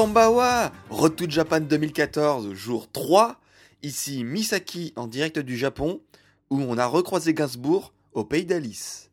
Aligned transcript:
Kambawa 0.00 0.72
Road 0.88 1.14
to 1.14 1.28
Japan 1.28 1.60
2014, 1.60 2.54
jour 2.54 2.90
3. 2.90 3.38
Ici 3.82 4.24
Misaki 4.24 4.94
en 4.96 5.06
direct 5.06 5.38
du 5.38 5.58
Japon, 5.58 6.00
où 6.48 6.58
on 6.58 6.78
a 6.78 6.86
recroisé 6.86 7.34
Gainsbourg 7.34 7.92
au 8.14 8.24
pays 8.24 8.46
d'Alice. 8.46 9.10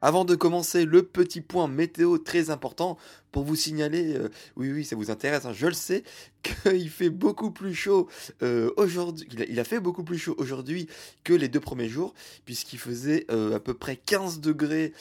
Avant 0.00 0.24
de 0.24 0.34
commencer, 0.34 0.86
le 0.86 1.04
petit 1.04 1.40
point 1.40 1.68
météo 1.68 2.18
très 2.18 2.50
important 2.50 2.98
pour 3.32 3.44
vous 3.44 3.56
signaler, 3.56 4.14
euh, 4.14 4.28
oui 4.56 4.70
oui 4.70 4.84
ça 4.84 4.94
vous 4.94 5.10
intéresse, 5.10 5.46
hein, 5.46 5.52
je 5.52 5.66
le 5.66 5.72
sais, 5.72 6.04
qu'il 6.42 6.90
fait 6.90 7.10
beaucoup 7.10 7.50
plus 7.50 7.74
chaud 7.74 8.08
euh, 8.42 8.70
aujourd'hui, 8.76 9.26
il, 9.48 9.58
a 9.58 9.64
fait 9.64 9.80
beaucoup 9.80 10.04
plus 10.04 10.18
chaud 10.18 10.34
aujourd'hui 10.38 10.86
que 11.24 11.32
les 11.32 11.48
deux 11.48 11.60
premiers 11.60 11.88
jours, 11.88 12.14
puisqu'il 12.44 12.78
faisait 12.78 13.26
euh, 13.30 13.56
à 13.56 13.60
peu 13.60 13.74
près 13.74 13.96
15 13.96 14.40
degrés 14.40 14.92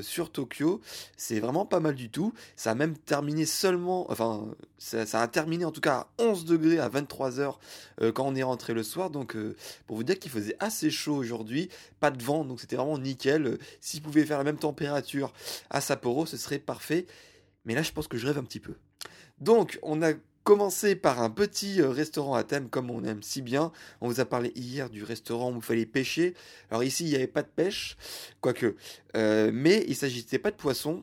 sur 0.00 0.32
Tokyo, 0.32 0.80
c'est 1.16 1.38
vraiment 1.38 1.66
pas 1.66 1.78
mal 1.78 1.94
du 1.94 2.08
tout, 2.08 2.32
ça 2.56 2.70
a 2.70 2.74
même 2.74 2.96
terminé 2.96 3.44
seulement, 3.44 4.10
enfin 4.10 4.46
ça, 4.78 5.20
a 5.20 5.28
terminé 5.28 5.64
en 5.66 5.72
tout 5.72 5.82
cas 5.82 5.92
à 5.92 6.08
11 6.18 6.46
degrés 6.46 6.78
à 6.78 6.88
23h 6.88 7.56
quand 8.14 8.26
on 8.26 8.34
est 8.34 8.42
rentré 8.42 8.72
le 8.72 8.82
soir, 8.82 9.10
donc 9.10 9.36
pour 9.86 9.96
vous 9.96 10.04
dire 10.04 10.18
qu'il 10.18 10.30
faisait 10.30 10.56
assez 10.58 10.90
chaud 10.90 11.16
aujourd'hui, 11.16 11.68
pas 12.00 12.10
de 12.10 12.22
vent, 12.22 12.44
donc 12.44 12.60
c'était 12.60 12.76
vraiment 12.76 12.98
nickel, 12.98 13.58
si 13.80 13.98
vous 13.98 14.04
pouvez 14.04 14.24
faire 14.24 14.38
la 14.38 14.44
même 14.44 14.58
température 14.58 15.34
à 15.68 15.82
Sapporo, 15.82 16.24
ce 16.24 16.38
serait 16.38 16.58
parfait. 16.58 17.06
Mais 17.64 17.74
là, 17.74 17.82
je 17.82 17.92
pense 17.92 18.08
que 18.08 18.16
je 18.16 18.26
rêve 18.26 18.38
un 18.38 18.44
petit 18.44 18.60
peu. 18.60 18.74
Donc, 19.38 19.78
on 19.82 20.02
a 20.02 20.12
commencé 20.44 20.96
par 20.96 21.22
un 21.22 21.30
petit 21.30 21.80
euh, 21.80 21.90
restaurant 21.90 22.34
à 22.34 22.44
thème 22.44 22.68
comme 22.68 22.90
on 22.90 23.04
aime 23.04 23.22
si 23.22 23.42
bien. 23.42 23.72
On 24.00 24.08
vous 24.08 24.20
a 24.20 24.24
parlé 24.24 24.52
hier 24.54 24.90
du 24.90 25.04
restaurant 25.04 25.52
où 25.52 25.56
il 25.56 25.62
fallait 25.62 25.86
pêcher. 25.86 26.34
Alors 26.70 26.82
ici, 26.84 27.04
il 27.04 27.10
n'y 27.10 27.16
avait 27.16 27.26
pas 27.26 27.42
de 27.42 27.48
pêche, 27.48 27.96
quoique. 28.40 28.76
Euh, 29.16 29.50
mais 29.52 29.84
il 29.88 29.96
s'agissait 29.96 30.38
pas 30.38 30.50
de 30.50 30.56
poisson. 30.56 31.02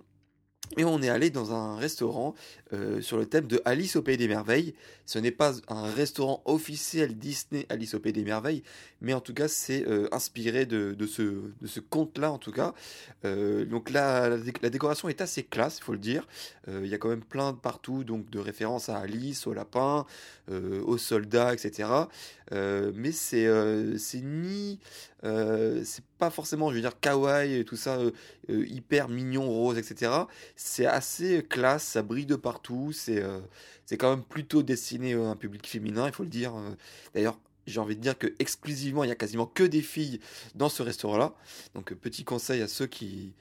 Et 0.77 0.85
on 0.85 1.01
est 1.01 1.09
allé 1.09 1.31
dans 1.31 1.53
un 1.53 1.77
restaurant 1.77 2.35
euh, 2.71 3.01
sur 3.01 3.17
le 3.17 3.25
thème 3.25 3.47
de 3.47 3.59
Alice 3.65 3.95
au 3.95 4.03
Pays 4.03 4.17
des 4.17 4.27
Merveilles. 4.27 4.75
Ce 5.07 5.17
n'est 5.17 5.31
pas 5.31 5.53
un 5.69 5.89
restaurant 5.89 6.43
officiel 6.45 7.17
Disney 7.17 7.65
Alice 7.67 7.95
au 7.95 7.99
Pays 7.99 8.13
des 8.13 8.23
Merveilles, 8.23 8.61
mais 9.01 9.13
en 9.13 9.21
tout 9.21 9.33
cas 9.33 9.47
c'est 9.47 9.87
euh, 9.87 10.07
inspiré 10.11 10.67
de, 10.67 10.95
ce, 11.07 11.79
conte-là 11.79 12.31
en 12.31 12.37
tout 12.37 12.51
cas. 12.51 12.75
Euh, 13.25 13.65
donc 13.65 13.89
la, 13.89 14.29
la, 14.29 14.69
décoration 14.69 15.09
est 15.09 15.19
assez 15.19 15.41
classe, 15.41 15.79
il 15.79 15.83
faut 15.83 15.93
le 15.93 15.97
dire. 15.97 16.27
Il 16.67 16.85
y 16.85 16.93
a 16.93 16.99
quand 16.99 17.09
même 17.09 17.23
plein 17.23 17.53
de 17.53 17.57
partout, 17.57 18.03
donc 18.03 18.29
de 18.29 18.37
références 18.37 18.89
à 18.89 18.97
Alice, 18.97 19.47
au 19.47 19.53
lapin, 19.55 20.05
aux 20.51 20.97
soldats, 20.99 21.51
etc. 21.51 21.89
mais 22.51 23.11
c'est 23.11 23.47
c'est 23.97 24.21
ni 24.21 24.79
c'est 25.23 26.03
pas 26.19 26.29
forcément, 26.29 26.69
je 26.69 26.75
veux 26.75 26.81
dire, 26.81 26.99
kawaii 26.99 27.65
tout 27.65 27.75
ça, 27.75 27.97
hyper 28.47 29.09
mignon, 29.09 29.49
rose, 29.49 29.79
etc. 29.79 30.11
C'est 30.55 30.85
assez 30.85 31.43
classe, 31.43 31.83
ça 31.83 32.03
brille 32.03 32.27
de 32.27 32.35
partout 32.35 32.58
c'est 32.93 33.21
euh, 33.21 33.39
c'est 33.85 33.97
quand 33.97 34.09
même 34.09 34.23
plutôt 34.23 34.63
destiné 34.63 35.13
à 35.13 35.29
un 35.29 35.35
public 35.35 35.67
féminin, 35.67 36.07
il 36.07 36.13
faut 36.13 36.23
le 36.23 36.29
dire. 36.29 36.55
Euh. 36.55 36.75
D'ailleurs, 37.13 37.37
j'ai 37.67 37.79
envie 37.79 37.95
de 37.95 38.01
dire 38.01 38.17
que 38.17 38.33
exclusivement, 38.39 39.03
il 39.03 39.09
y 39.09 39.11
a 39.11 39.15
quasiment 39.15 39.45
que 39.45 39.63
des 39.63 39.81
filles 39.81 40.19
dans 40.55 40.69
ce 40.69 40.81
restaurant-là. 40.81 41.35
Donc, 41.75 41.93
petit 41.93 42.23
conseil 42.23 42.61
à 42.61 42.67
ceux 42.67 42.87
qui, 42.87 43.33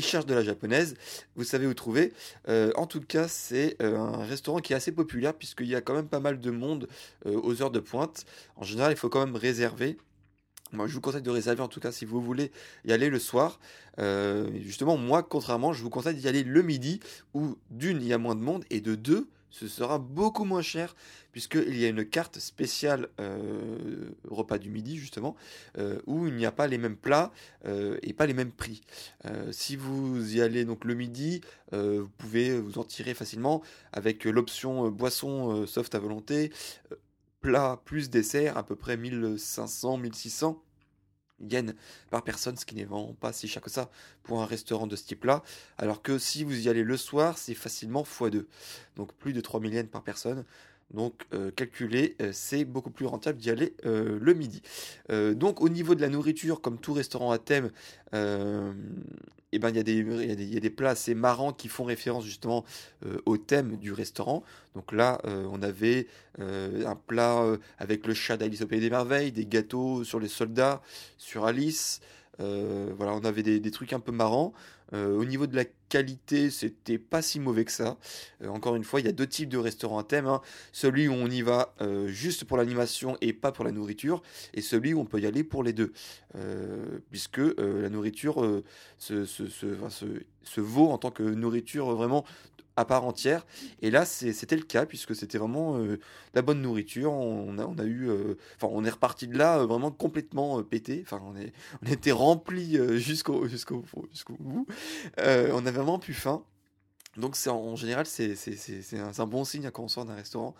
cherchent 0.00 0.26
de 0.26 0.34
la 0.34 0.44
japonaise, 0.44 0.94
vous 1.34 1.44
savez 1.44 1.66
où 1.66 1.74
trouver. 1.74 2.12
Euh, 2.48 2.72
en 2.76 2.86
tout 2.86 3.00
cas, 3.00 3.26
c'est 3.26 3.82
un 3.82 4.24
restaurant 4.24 4.60
qui 4.60 4.72
est 4.72 4.76
assez 4.76 4.92
populaire 4.92 5.34
puisqu'il 5.34 5.66
y 5.66 5.74
a 5.74 5.80
quand 5.80 5.94
même 5.94 6.08
pas 6.08 6.20
mal 6.20 6.40
de 6.40 6.50
monde 6.50 6.88
aux 7.24 7.62
heures 7.62 7.72
de 7.72 7.80
pointe. 7.80 8.24
En 8.56 8.62
général, 8.62 8.92
il 8.92 8.96
faut 8.96 9.08
quand 9.08 9.24
même 9.24 9.36
réserver. 9.36 9.96
Moi, 10.72 10.86
je 10.86 10.94
vous 10.94 11.00
conseille 11.00 11.22
de 11.22 11.30
réserver 11.30 11.62
en 11.62 11.68
tout 11.68 11.80
cas 11.80 11.92
si 11.92 12.04
vous 12.04 12.20
voulez 12.20 12.50
y 12.84 12.92
aller 12.92 13.10
le 13.10 13.18
soir. 13.18 13.60
Euh, 13.98 14.48
justement, 14.62 14.96
moi, 14.96 15.22
contrairement, 15.22 15.72
je 15.72 15.82
vous 15.82 15.90
conseille 15.90 16.14
d'y 16.14 16.28
aller 16.28 16.44
le 16.44 16.62
midi 16.62 17.00
où 17.34 17.56
d'une, 17.70 18.00
il 18.00 18.08
y 18.08 18.12
a 18.12 18.18
moins 18.18 18.34
de 18.34 18.40
monde 18.40 18.64
et 18.70 18.80
de 18.80 18.94
deux, 18.94 19.28
ce 19.50 19.68
sera 19.68 19.98
beaucoup 19.98 20.44
moins 20.44 20.62
cher 20.62 20.96
puisqu'il 21.30 21.76
y 21.78 21.84
a 21.84 21.88
une 21.88 22.06
carte 22.06 22.38
spéciale 22.38 23.08
euh, 23.20 24.08
repas 24.30 24.56
du 24.56 24.70
midi 24.70 24.96
justement 24.96 25.36
euh, 25.76 25.98
où 26.06 26.26
il 26.26 26.36
n'y 26.36 26.46
a 26.46 26.52
pas 26.52 26.66
les 26.66 26.78
mêmes 26.78 26.96
plats 26.96 27.32
et 28.02 28.14
pas 28.14 28.24
les 28.24 28.32
mêmes 28.32 28.50
prix. 28.50 28.80
si 29.50 29.76
vous 29.76 30.36
y 30.36 30.40
allez 30.40 30.64
donc 30.64 30.84
le 30.84 30.94
midi, 30.94 31.42
vous 31.72 32.08
pouvez 32.18 32.58
vous 32.58 32.78
en 32.78 32.84
tirer 32.84 33.14
facilement 33.14 33.62
avec 33.92 34.24
l'option 34.24 34.90
boisson 34.90 35.66
soft 35.66 35.94
à 35.94 35.98
volonté 35.98 36.50
plat 37.42 37.80
plus 37.84 38.08
dessert, 38.08 38.56
à 38.56 38.64
peu 38.64 38.76
près 38.76 38.96
1500, 38.96 39.98
1600 39.98 40.62
yens 41.40 41.74
par 42.10 42.22
personne, 42.22 42.56
ce 42.56 42.64
qui 42.64 42.74
n'est 42.74 42.84
vraiment 42.84 43.14
pas 43.14 43.32
si 43.32 43.48
cher 43.48 43.60
que 43.60 43.70
ça 43.70 43.90
pour 44.22 44.42
un 44.42 44.46
restaurant 44.46 44.86
de 44.86 44.96
ce 44.96 45.04
type-là. 45.04 45.42
Alors 45.76 46.00
que 46.02 46.18
si 46.18 46.44
vous 46.44 46.66
y 46.66 46.68
allez 46.68 46.84
le 46.84 46.96
soir, 46.96 47.36
c'est 47.36 47.54
facilement 47.54 48.04
x2. 48.04 48.46
Donc 48.96 49.12
plus 49.14 49.32
de 49.32 49.40
3000 49.40 49.74
yens 49.74 49.90
par 49.90 50.02
personne. 50.02 50.44
Donc 50.94 51.22
euh, 51.32 51.50
calculer, 51.50 52.16
euh, 52.20 52.30
c'est 52.32 52.64
beaucoup 52.64 52.90
plus 52.90 53.06
rentable 53.06 53.38
d'y 53.38 53.50
aller 53.50 53.74
euh, 53.86 54.18
le 54.20 54.34
midi. 54.34 54.62
donc 55.34 55.60
au 55.60 55.68
niveau 55.68 55.94
de 55.94 56.00
la 56.00 56.08
nourriture, 56.08 56.60
comme 56.60 56.78
tout 56.78 56.92
restaurant 56.92 57.30
à 57.30 57.38
thème, 57.38 57.70
eh 58.14 59.58
ben, 59.58 59.68
il 59.68 59.82
des, 59.82 60.02
y, 60.02 60.56
a 60.56 60.60
des 60.60 60.70
plats 60.70 60.90
assez 60.90 61.14
marrants 61.14 61.52
qui 61.52 61.68
font 61.68 61.84
référence 61.84 62.24
justement 62.24 62.64
au 63.26 63.36
thème 63.36 63.76
du 63.76 63.92
restaurant. 63.92 64.42
Donc 64.74 64.92
là, 64.92 65.20
on 65.24 65.62
avait 65.62 66.06
un 66.38 66.94
plat 66.94 67.44
avec 67.78 68.06
le 68.06 68.14
chat 68.14 68.36
d'Alice 68.36 68.62
au 68.62 68.66
Pays 68.66 68.80
des 68.80 68.90
Merveilles, 68.90 69.32
des 69.32 69.46
gâteaux 69.46 70.04
sur 70.04 70.20
les 70.20 70.28
soldats, 70.28 70.82
sur 71.18 71.44
Alice. 71.44 72.00
Voilà, 72.38 73.14
on 73.14 73.24
avait 73.24 73.42
des, 73.42 73.70
trucs 73.70 73.92
un 73.92 74.00
peu 74.00 74.12
marrants. 74.12 74.52
Euh, 74.94 75.16
au 75.16 75.24
niveau 75.24 75.46
de 75.46 75.56
la 75.56 75.64
qualité, 75.88 76.50
c'était 76.50 76.98
pas 76.98 77.22
si 77.22 77.40
mauvais 77.40 77.64
que 77.64 77.72
ça. 77.72 77.96
Euh, 78.42 78.48
encore 78.48 78.76
une 78.76 78.84
fois, 78.84 79.00
il 79.00 79.06
y 79.06 79.08
a 79.08 79.12
deux 79.12 79.26
types 79.26 79.48
de 79.48 79.56
restaurants 79.56 79.98
à 79.98 80.04
thème. 80.04 80.26
Hein. 80.26 80.42
Celui 80.72 81.08
où 81.08 81.12
on 81.12 81.28
y 81.28 81.40
va 81.40 81.74
euh, 81.80 82.08
juste 82.08 82.44
pour 82.44 82.58
l'animation 82.58 83.16
et 83.20 83.32
pas 83.32 83.52
pour 83.52 83.64
la 83.64 83.72
nourriture, 83.72 84.22
et 84.52 84.60
celui 84.60 84.92
où 84.92 85.00
on 85.00 85.06
peut 85.06 85.20
y 85.20 85.26
aller 85.26 85.44
pour 85.44 85.62
les 85.62 85.72
deux. 85.72 85.92
puisque 87.10 87.40
la 87.58 87.88
nourriture 87.88 88.62
se, 88.98 89.24
se, 89.24 90.60
vaut 90.60 90.90
en 90.90 90.98
tant 90.98 91.10
que 91.10 91.22
nourriture 91.22 91.94
vraiment 91.94 92.24
à 92.76 92.84
part 92.84 93.04
entière. 93.04 93.46
Et 93.80 93.90
là, 93.90 94.04
c'était 94.04 94.56
le 94.56 94.62
cas, 94.62 94.86
puisque 94.86 95.14
c'était 95.14 95.38
vraiment 95.38 95.76
euh, 95.78 95.98
la 96.34 96.42
bonne 96.42 96.62
nourriture. 96.62 97.12
On 97.12 97.58
a, 97.58 97.66
on 97.66 97.78
a 97.78 97.84
eu. 97.84 98.08
Euh, 98.08 98.36
enfin, 98.56 98.68
on 98.72 98.84
est 98.84 98.90
reparti 98.90 99.28
de 99.28 99.36
là 99.36 99.58
euh, 99.58 99.66
vraiment 99.66 99.90
complètement 99.90 100.62
pété. 100.62 101.02
Enfin, 101.04 101.20
on, 101.24 101.34
on 101.34 101.90
était 101.90 102.12
rempli 102.12 102.78
jusqu'au 102.98 103.46
bout. 104.38 104.66
on 105.18 105.66
avait 105.66 105.70
vraiment 105.70 105.98
plus 105.98 106.14
faim. 106.14 106.44
Donc 107.18 107.36
c'est 107.36 107.50
en 107.50 107.76
général 107.76 108.06
c'est 108.06 108.34
un, 108.94 109.26
bon 109.26 109.44
signe 109.44 109.70
quand 109.70 109.82
on 109.82 109.88
sort 109.88 110.06
d'un 110.06 110.14
restaurant. 110.14 110.54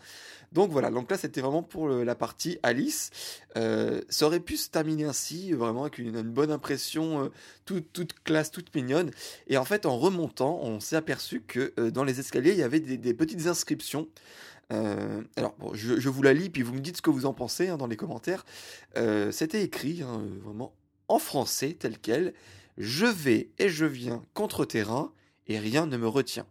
Donc 0.52 0.70
voilà, 0.70 0.90
donc 0.90 1.10
là 1.10 1.16
c'était 1.16 1.40
vraiment 1.40 1.62
pour 1.62 1.88
la 1.88 2.14
partie 2.14 2.58
Alice. 2.62 3.10
Euh, 3.56 4.02
ça 4.10 4.26
aurait 4.26 4.40
pu 4.40 4.58
se 4.58 4.68
terminer 4.68 5.04
ainsi, 5.04 5.52
vraiment 5.52 5.82
avec 5.82 5.96
une, 5.96 6.20
bonne 6.20 6.50
impression, 6.50 7.24
euh, 7.24 7.80
toute, 7.92 8.12
classe, 8.24 8.50
toute 8.50 8.74
mignonne. 8.74 9.10
Et 9.46 9.56
en 9.56 9.64
fait 9.64 9.86
en 9.86 9.98
remontant, 9.98 10.60
on 10.62 10.78
s'est 10.78 10.96
aperçu 10.96 11.40
que 11.40 11.72
euh, 11.78 11.90
dans 11.90 12.04
les 12.04 12.20
escaliers 12.20 12.52
il 12.52 12.58
y 12.58 12.62
avait 12.62 12.80
des, 12.80 13.14
petites 13.14 13.46
inscriptions. 13.46 14.08
alors 14.68 15.54
je, 15.72 16.08
vous 16.08 16.22
la 16.22 16.34
lis 16.34 16.50
puis 16.50 16.62
vous 16.62 16.74
me 16.74 16.80
dites 16.80 16.98
ce 16.98 17.02
que 17.02 17.10
vous 17.10 17.24
en 17.24 17.32
pensez 17.32 17.68
hein, 17.68 17.78
dans 17.78 17.86
les 17.86 17.96
commentaires. 17.96 18.44
C'était 19.30 19.62
écrit 19.62 20.02
hein, 20.02 20.22
vraiment 20.44 20.74
en 21.08 21.18
français 21.18 21.76
tel 21.78 21.98
quel. 21.98 22.34
Je 22.76 23.06
vais 23.06 23.48
et 23.58 23.70
je 23.70 23.86
viens 23.86 24.22
contre 24.34 24.66
terrain 24.66 25.12
rien 25.58 25.86
ne 25.86 25.96
me 25.96 26.08
retient. 26.08 26.46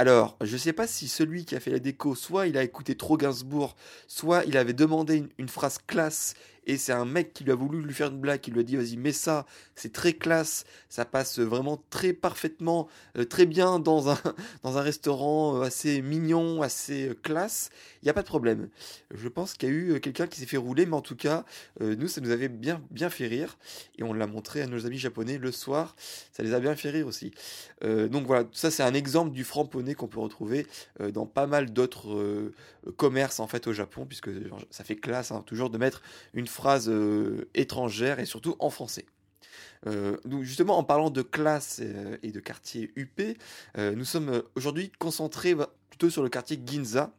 Alors, 0.00 0.38
je 0.40 0.54
ne 0.54 0.58
sais 0.58 0.72
pas 0.72 0.86
si 0.86 1.08
celui 1.08 1.44
qui 1.44 1.54
a 1.54 1.60
fait 1.60 1.70
la 1.70 1.78
déco, 1.78 2.14
soit 2.14 2.46
il 2.46 2.56
a 2.56 2.62
écouté 2.62 2.96
trop 2.96 3.18
Gainsbourg, 3.18 3.76
soit 4.08 4.44
il 4.46 4.56
avait 4.56 4.72
demandé 4.72 5.24
une, 5.36 5.48
phrase 5.50 5.78
classe 5.86 6.32
et 6.70 6.76
c'est 6.76 6.92
un 6.92 7.04
mec 7.04 7.32
qui 7.32 7.42
lui 7.42 7.50
a 7.50 7.56
voulu 7.56 7.82
lui 7.82 7.92
faire 7.92 8.10
une 8.10 8.20
blague, 8.20 8.40
qui 8.40 8.52
lui 8.52 8.60
a 8.60 8.62
dit 8.62 8.76
vas-y 8.76 8.96
mets 8.96 9.10
ça, 9.10 9.44
c'est 9.74 9.92
très 9.92 10.12
classe, 10.12 10.64
ça 10.88 11.04
passe 11.04 11.40
vraiment 11.40 11.82
très 11.90 12.12
parfaitement, 12.12 12.86
euh, 13.18 13.24
très 13.24 13.44
bien 13.44 13.80
dans 13.80 14.08
un, 14.08 14.18
dans 14.62 14.78
un 14.78 14.80
restaurant 14.80 15.56
euh, 15.56 15.62
assez 15.62 16.00
mignon, 16.00 16.62
assez 16.62 17.08
euh, 17.08 17.14
classe, 17.20 17.70
il 18.02 18.06
n'y 18.06 18.10
a 18.10 18.14
pas 18.14 18.22
de 18.22 18.28
problème. 18.28 18.68
Je 19.12 19.26
pense 19.26 19.54
qu'il 19.54 19.68
y 19.68 19.72
a 19.72 19.74
eu 19.74 20.00
quelqu'un 20.00 20.28
qui 20.28 20.38
s'est 20.38 20.46
fait 20.46 20.58
rouler, 20.58 20.86
mais 20.86 20.94
en 20.94 21.00
tout 21.00 21.16
cas, 21.16 21.44
nous, 21.80 22.06
ça 22.06 22.20
nous 22.20 22.30
avait 22.30 22.48
bien, 22.48 22.80
bien 22.90 23.10
fait 23.10 23.26
rire, 23.26 23.58
et 23.98 24.04
on 24.04 24.12
l'a 24.12 24.28
montré 24.28 24.62
à 24.62 24.68
nos 24.68 24.86
amis 24.86 24.98
japonais 24.98 25.38
le 25.38 25.50
soir, 25.50 25.96
ça 26.32 26.44
les 26.44 26.54
a 26.54 26.60
bien 26.60 26.76
fait 26.76 26.90
rire 26.90 27.06
aussi. 27.08 27.32
donc 27.82 28.26
voilà, 28.26 28.44
ça 28.52 28.70
c'est 28.70 28.82
un 28.82 28.94
exemple 28.94 29.32
du 29.32 29.44
franc-poney 29.44 29.94
qu'on 29.94 30.06
peut 30.06 30.20
retrouver 30.20 30.66
dans 31.12 31.26
pas 31.26 31.46
mal 31.46 31.72
d'autres 31.72 32.52
commerces 32.96 33.40
en 33.40 33.46
fait 33.46 33.66
au 33.66 33.72
Japon, 33.72 34.06
puisque 34.06 34.30
ça 34.70 34.84
fait 34.84 34.96
classe 34.96 35.32
hein, 35.32 35.42
toujours 35.44 35.70
de 35.70 35.78
mettre 35.78 36.02
une 36.34 36.46
phrase 36.60 36.92
étrangère 37.54 38.20
et 38.20 38.26
surtout 38.26 38.54
en 38.58 38.68
français. 38.68 39.06
Euh, 39.86 40.16
donc 40.24 40.42
justement, 40.42 40.78
en 40.78 40.84
parlant 40.84 41.10
de 41.10 41.22
classe 41.22 41.80
euh, 41.82 42.16
et 42.22 42.32
de 42.32 42.40
quartier 42.40 42.92
UP, 42.96 43.20
euh, 43.78 43.94
nous 43.94 44.04
sommes 44.04 44.42
aujourd'hui 44.54 44.92
concentrés 44.98 45.56
plutôt 45.88 46.10
sur 46.10 46.22
le 46.22 46.28
quartier 46.28 46.60
Ginza. 46.64 47.12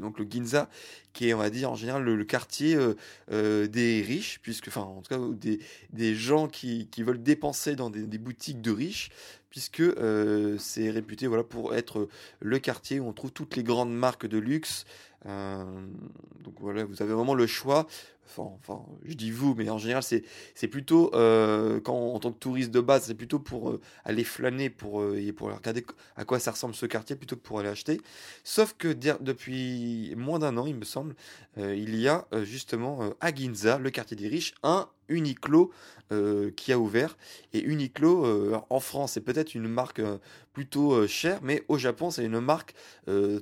donc 0.00 0.18
le 0.18 0.26
Ginza, 0.28 0.68
qui 1.12 1.28
est, 1.28 1.34
on 1.34 1.38
va 1.38 1.50
dire, 1.50 1.70
en 1.70 1.74
général 1.74 2.02
le, 2.02 2.24
quartier 2.24 2.76
des 3.30 4.02
riches, 4.06 4.40
puisque, 4.42 4.68
enfin, 4.68 4.82
en 4.82 5.02
tout 5.02 5.14
cas, 5.14 5.20
des, 5.34 5.60
des 5.92 6.14
gens 6.14 6.48
qui, 6.48 6.88
qui, 6.88 7.02
veulent 7.02 7.22
dépenser 7.22 7.76
dans 7.76 7.90
des, 7.90 8.06
des 8.06 8.18
boutiques 8.18 8.60
de 8.60 8.72
riches, 8.72 9.10
puisque 9.50 9.82
c'est 10.58 10.90
réputé 10.90 11.26
voilà, 11.26 11.44
pour 11.44 11.74
être 11.74 12.08
le 12.40 12.58
quartier 12.58 13.00
où 13.00 13.06
on 13.06 13.12
trouve 13.12 13.32
toutes 13.32 13.56
les 13.56 13.62
grandes 13.62 13.94
marques 13.94 14.26
de 14.26 14.38
luxe. 14.38 14.84
donc 15.24 16.54
voilà, 16.60 16.84
vous 16.84 17.00
avez 17.02 17.12
vraiment 17.12 17.34
le 17.34 17.46
choix 17.46 17.86
Enfin, 18.36 18.84
je 19.04 19.14
dis 19.14 19.30
vous, 19.30 19.54
mais 19.54 19.68
en 19.70 19.78
général, 19.78 20.02
c'est 20.02 20.68
plutôt, 20.68 21.10
euh, 21.14 21.80
quand 21.80 21.94
en 21.94 22.18
tant 22.18 22.32
que 22.32 22.38
touriste 22.38 22.70
de 22.70 22.80
base, 22.80 23.04
c'est 23.04 23.14
plutôt 23.14 23.38
pour 23.38 23.70
euh, 23.70 23.80
aller 24.04 24.24
flâner 24.24 24.70
pour, 24.70 25.00
euh, 25.00 25.18
et 25.18 25.32
pour 25.32 25.48
regarder 25.48 25.84
à 26.16 26.24
quoi 26.24 26.38
ça 26.38 26.50
ressemble 26.50 26.74
ce 26.74 26.86
quartier 26.86 27.16
plutôt 27.16 27.36
que 27.36 27.40
pour 27.40 27.60
aller 27.60 27.68
acheter. 27.68 28.00
Sauf 28.44 28.74
que 28.76 28.88
depuis 28.88 30.14
moins 30.16 30.38
d'un 30.38 30.56
an, 30.58 30.66
il 30.66 30.76
me 30.76 30.84
semble, 30.84 31.14
il 31.56 31.96
y 31.96 32.08
a 32.08 32.26
justement 32.42 33.14
à 33.20 33.34
Ginza, 33.34 33.78
le 33.78 33.90
quartier 33.90 34.16
des 34.16 34.28
riches, 34.28 34.54
un 34.62 34.88
Uniqlo 35.08 35.72
qui 36.56 36.72
a 36.72 36.78
ouvert. 36.78 37.16
Et 37.52 37.60
Uniqlo, 37.60 38.62
en 38.70 38.80
France, 38.80 39.12
c'est 39.12 39.20
peut-être 39.20 39.54
une 39.54 39.68
marque 39.68 40.00
plutôt 40.52 41.06
chère, 41.06 41.40
mais 41.42 41.64
au 41.68 41.78
Japon, 41.78 42.10
c'est 42.10 42.24
une 42.24 42.40
marque, 42.40 42.74
je 43.06 43.40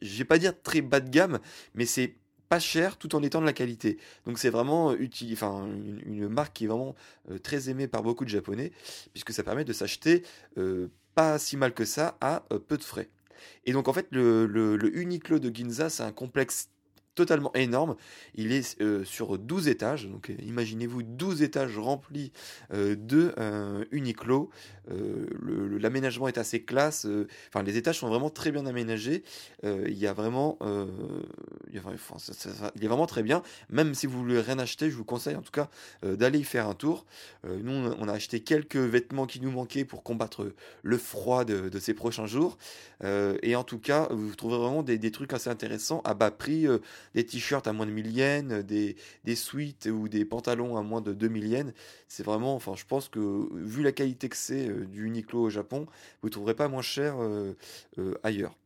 vais 0.00 0.24
pas 0.24 0.38
dire 0.38 0.52
très 0.62 0.80
bas 0.80 1.00
de 1.00 1.08
gamme, 1.08 1.38
mais 1.74 1.86
c'est 1.86 2.16
pas 2.48 2.58
cher 2.58 2.96
tout 2.96 3.14
en 3.14 3.22
étant 3.22 3.40
de 3.40 3.46
la 3.46 3.52
qualité. 3.52 3.98
Donc 4.26 4.38
c'est 4.38 4.50
vraiment 4.50 4.90
euh, 4.90 4.96
utile, 4.98 5.32
enfin, 5.32 5.66
une, 6.06 6.28
marque 6.28 6.54
qui 6.54 6.64
est 6.64 6.68
vraiment 6.68 6.94
euh, 7.30 7.38
très 7.38 7.68
aimée 7.68 7.88
par 7.88 8.02
beaucoup 8.02 8.24
de 8.24 8.30
Japonais, 8.30 8.72
puisque 9.12 9.32
ça 9.32 9.42
permet 9.42 9.64
de 9.64 9.72
s'acheter 9.72 10.22
euh, 10.58 10.88
pas 11.14 11.38
si 11.38 11.56
mal 11.56 11.72
que 11.72 11.84
ça 11.84 12.16
à 12.20 12.44
peu 12.68 12.76
de 12.76 12.82
frais. 12.82 13.08
Et 13.64 13.72
donc 13.72 13.88
en 13.88 13.92
fait 13.92 14.06
le, 14.10 14.46
le, 14.46 14.76
le 14.76 14.96
Uniqlo 14.96 15.38
de 15.38 15.54
Ginza 15.54 15.90
c'est 15.90 16.02
un 16.02 16.12
complexe 16.12 16.70
totalement 17.14 17.52
énorme. 17.54 17.96
Il 18.34 18.52
est 18.52 18.80
euh, 18.80 19.04
sur 19.04 19.38
12 19.38 19.68
étages, 19.68 20.08
donc 20.08 20.30
euh, 20.30 20.34
imaginez-vous 20.42 21.02
12 21.02 21.42
étages 21.42 21.78
remplis 21.78 22.32
euh, 22.72 22.96
de 22.96 23.34
Uniqlo. 23.90 24.50
L'aménagement 25.80 26.28
est 26.28 26.36
assez 26.36 26.62
classe, 26.62 27.06
enfin 27.48 27.62
les 27.62 27.76
étages 27.78 27.98
sont 27.98 28.08
vraiment 28.08 28.28
très 28.28 28.50
bien 28.50 28.66
aménagés. 28.66 29.22
il 29.62 29.96
y 29.96 30.06
a 30.06 30.12
vraiment, 30.12 30.58
il, 31.72 31.78
est 31.78 32.86
vraiment 32.86 33.06
très 33.06 33.22
bien. 33.22 33.42
Même 33.70 33.94
si 33.94 34.06
vous 34.06 34.18
voulez 34.18 34.40
rien 34.40 34.58
acheter, 34.58 34.90
je 34.90 34.96
vous 34.96 35.04
conseille 35.04 35.36
en 35.36 35.42
tout 35.42 35.52
cas 35.52 35.70
d'aller 36.02 36.40
y 36.40 36.44
faire 36.44 36.68
un 36.68 36.74
tour. 36.74 37.06
nous, 37.44 37.72
on 37.72 38.08
a 38.08 38.12
acheté 38.12 38.40
quelques 38.40 38.76
vêtements 38.76 39.26
qui 39.26 39.40
nous 39.40 39.50
manquaient 39.50 39.86
pour 39.86 40.02
combattre 40.02 40.52
le 40.82 40.98
froid 40.98 41.44
de, 41.44 41.78
ces 41.78 41.94
prochains 41.94 42.26
jours. 42.26 42.58
et 43.02 43.56
en 43.56 43.64
tout 43.64 43.78
cas, 43.78 44.08
vous 44.10 44.34
trouverez 44.34 44.60
vraiment 44.60 44.82
des 44.82 45.10
trucs 45.10 45.32
assez 45.32 45.48
intéressants 45.48 46.02
à 46.04 46.12
bas 46.12 46.30
prix 46.30 46.66
des 47.14 47.24
t-shirts 47.24 47.66
à 47.66 47.72
moins 47.72 47.86
de 47.86 47.90
1000 47.90 48.16
yens, 48.16 48.64
des, 48.64 48.96
des 49.24 49.34
suites 49.34 49.88
ou 49.92 50.08
des 50.08 50.24
pantalons 50.24 50.76
à 50.76 50.82
moins 50.82 51.00
de 51.00 51.12
2000 51.12 51.46
yens. 51.46 51.72
C'est 52.08 52.24
vraiment, 52.24 52.54
enfin, 52.54 52.74
je 52.76 52.84
pense 52.84 53.08
que 53.08 53.48
vu 53.54 53.82
la 53.82 53.92
qualité 53.92 54.28
que 54.28 54.36
c'est 54.36 54.68
euh, 54.68 54.86
du 54.86 55.06
Uniqlo 55.06 55.42
au 55.42 55.50
Japon, 55.50 55.86
vous 56.22 56.28
ne 56.28 56.32
trouverez 56.32 56.54
pas 56.54 56.68
moins 56.68 56.82
cher 56.82 57.16
euh, 57.18 57.56
euh, 57.98 58.14
ailleurs. 58.22 58.56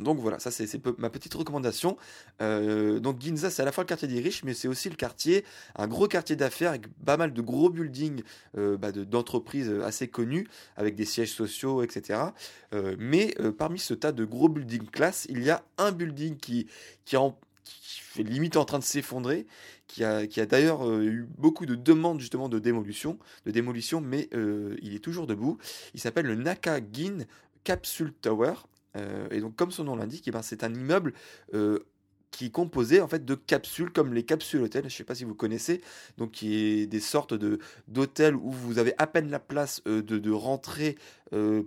Donc 0.00 0.18
voilà, 0.18 0.40
ça 0.40 0.50
c'est 0.50 0.68
ma 0.98 1.08
petite 1.08 1.32
recommandation. 1.34 1.96
donc 2.40 3.20
Ginza, 3.20 3.48
c'est 3.48 3.62
à 3.62 3.64
la 3.64 3.70
fois 3.70 3.84
le 3.84 3.86
quartier 3.86 4.08
des 4.08 4.18
riches, 4.18 4.42
mais 4.42 4.52
c'est 4.52 4.66
aussi 4.66 4.90
le 4.90 4.96
quartier, 4.96 5.44
un 5.76 5.86
gros 5.86 6.08
quartier 6.08 6.34
d'affaires 6.34 6.70
avec 6.70 6.88
pas 7.04 7.16
mal 7.16 7.32
de 7.32 7.40
gros 7.40 7.70
buildings 7.70 8.24
bah, 8.54 8.90
d'entreprises 8.90 9.70
assez 9.84 10.08
connues, 10.08 10.48
avec 10.76 10.96
des 10.96 11.04
sièges 11.04 11.32
sociaux, 11.32 11.84
etc. 11.84 12.22
mais 12.98 13.36
parmi 13.56 13.78
ce 13.78 13.94
tas 13.94 14.10
de 14.10 14.24
gros 14.24 14.48
buildings 14.48 14.90
classe, 14.90 15.28
il 15.30 15.44
y 15.44 15.50
a 15.50 15.62
un 15.78 15.92
building 15.92 16.38
qui, 16.38 16.66
qui, 17.04 17.16
en, 17.16 17.38
qui 17.64 18.00
fait 18.00 18.22
limite 18.22 18.56
en 18.56 18.64
train 18.64 18.78
de 18.78 18.84
s'effondrer, 18.84 19.46
qui 19.86 20.04
a, 20.04 20.26
d'ailleurs 20.46 20.88
euh, 20.88 21.02
eu 21.02 21.26
beaucoup 21.38 21.66
de 21.66 21.74
demandes 21.74 22.20
justement 22.20 22.48
de 22.48 22.58
démolition, 22.58 23.18
de 23.46 23.50
démolition, 23.50 24.00
mais 24.00 24.28
euh, 24.34 24.76
il 24.82 24.94
est 24.94 25.00
toujours 25.00 25.26
debout. 25.26 25.58
Il 25.94 26.00
s'appelle 26.00 26.26
le 26.26 26.34
Nakagin 26.34 27.24
Capsule 27.64 28.12
Tower. 28.20 28.54
Euh, 28.96 29.28
et 29.30 29.40
donc, 29.40 29.56
comme 29.56 29.70
son 29.70 29.84
nom 29.84 29.96
l'indique, 29.96 30.28
eh 30.28 30.30
ben, 30.30 30.42
c'est 30.42 30.64
un 30.64 30.72
immeuble 30.72 31.12
qui 32.30 32.46
est 32.46 32.50
composé 32.50 33.00
en 33.00 33.06
fait 33.06 33.24
de 33.24 33.36
capsules 33.36 33.92
comme 33.92 34.12
les 34.12 34.24
capsules 34.24 34.60
hôtels, 34.60 34.82
je 34.82 34.86
ne 34.86 34.90
sais 34.90 35.04
pas 35.04 35.14
si 35.14 35.22
vous 35.22 35.36
connaissez, 35.36 35.80
donc 36.18 36.32
qui 36.32 36.56
est 36.56 36.86
des 36.86 36.98
sortes 36.98 37.32
d'hôtels 37.86 38.34
où 38.34 38.50
vous 38.50 38.78
avez 38.78 38.92
à 38.98 39.06
peine 39.06 39.30
la 39.30 39.38
place 39.38 39.84
de, 39.84 40.30
rentrer 40.32 40.96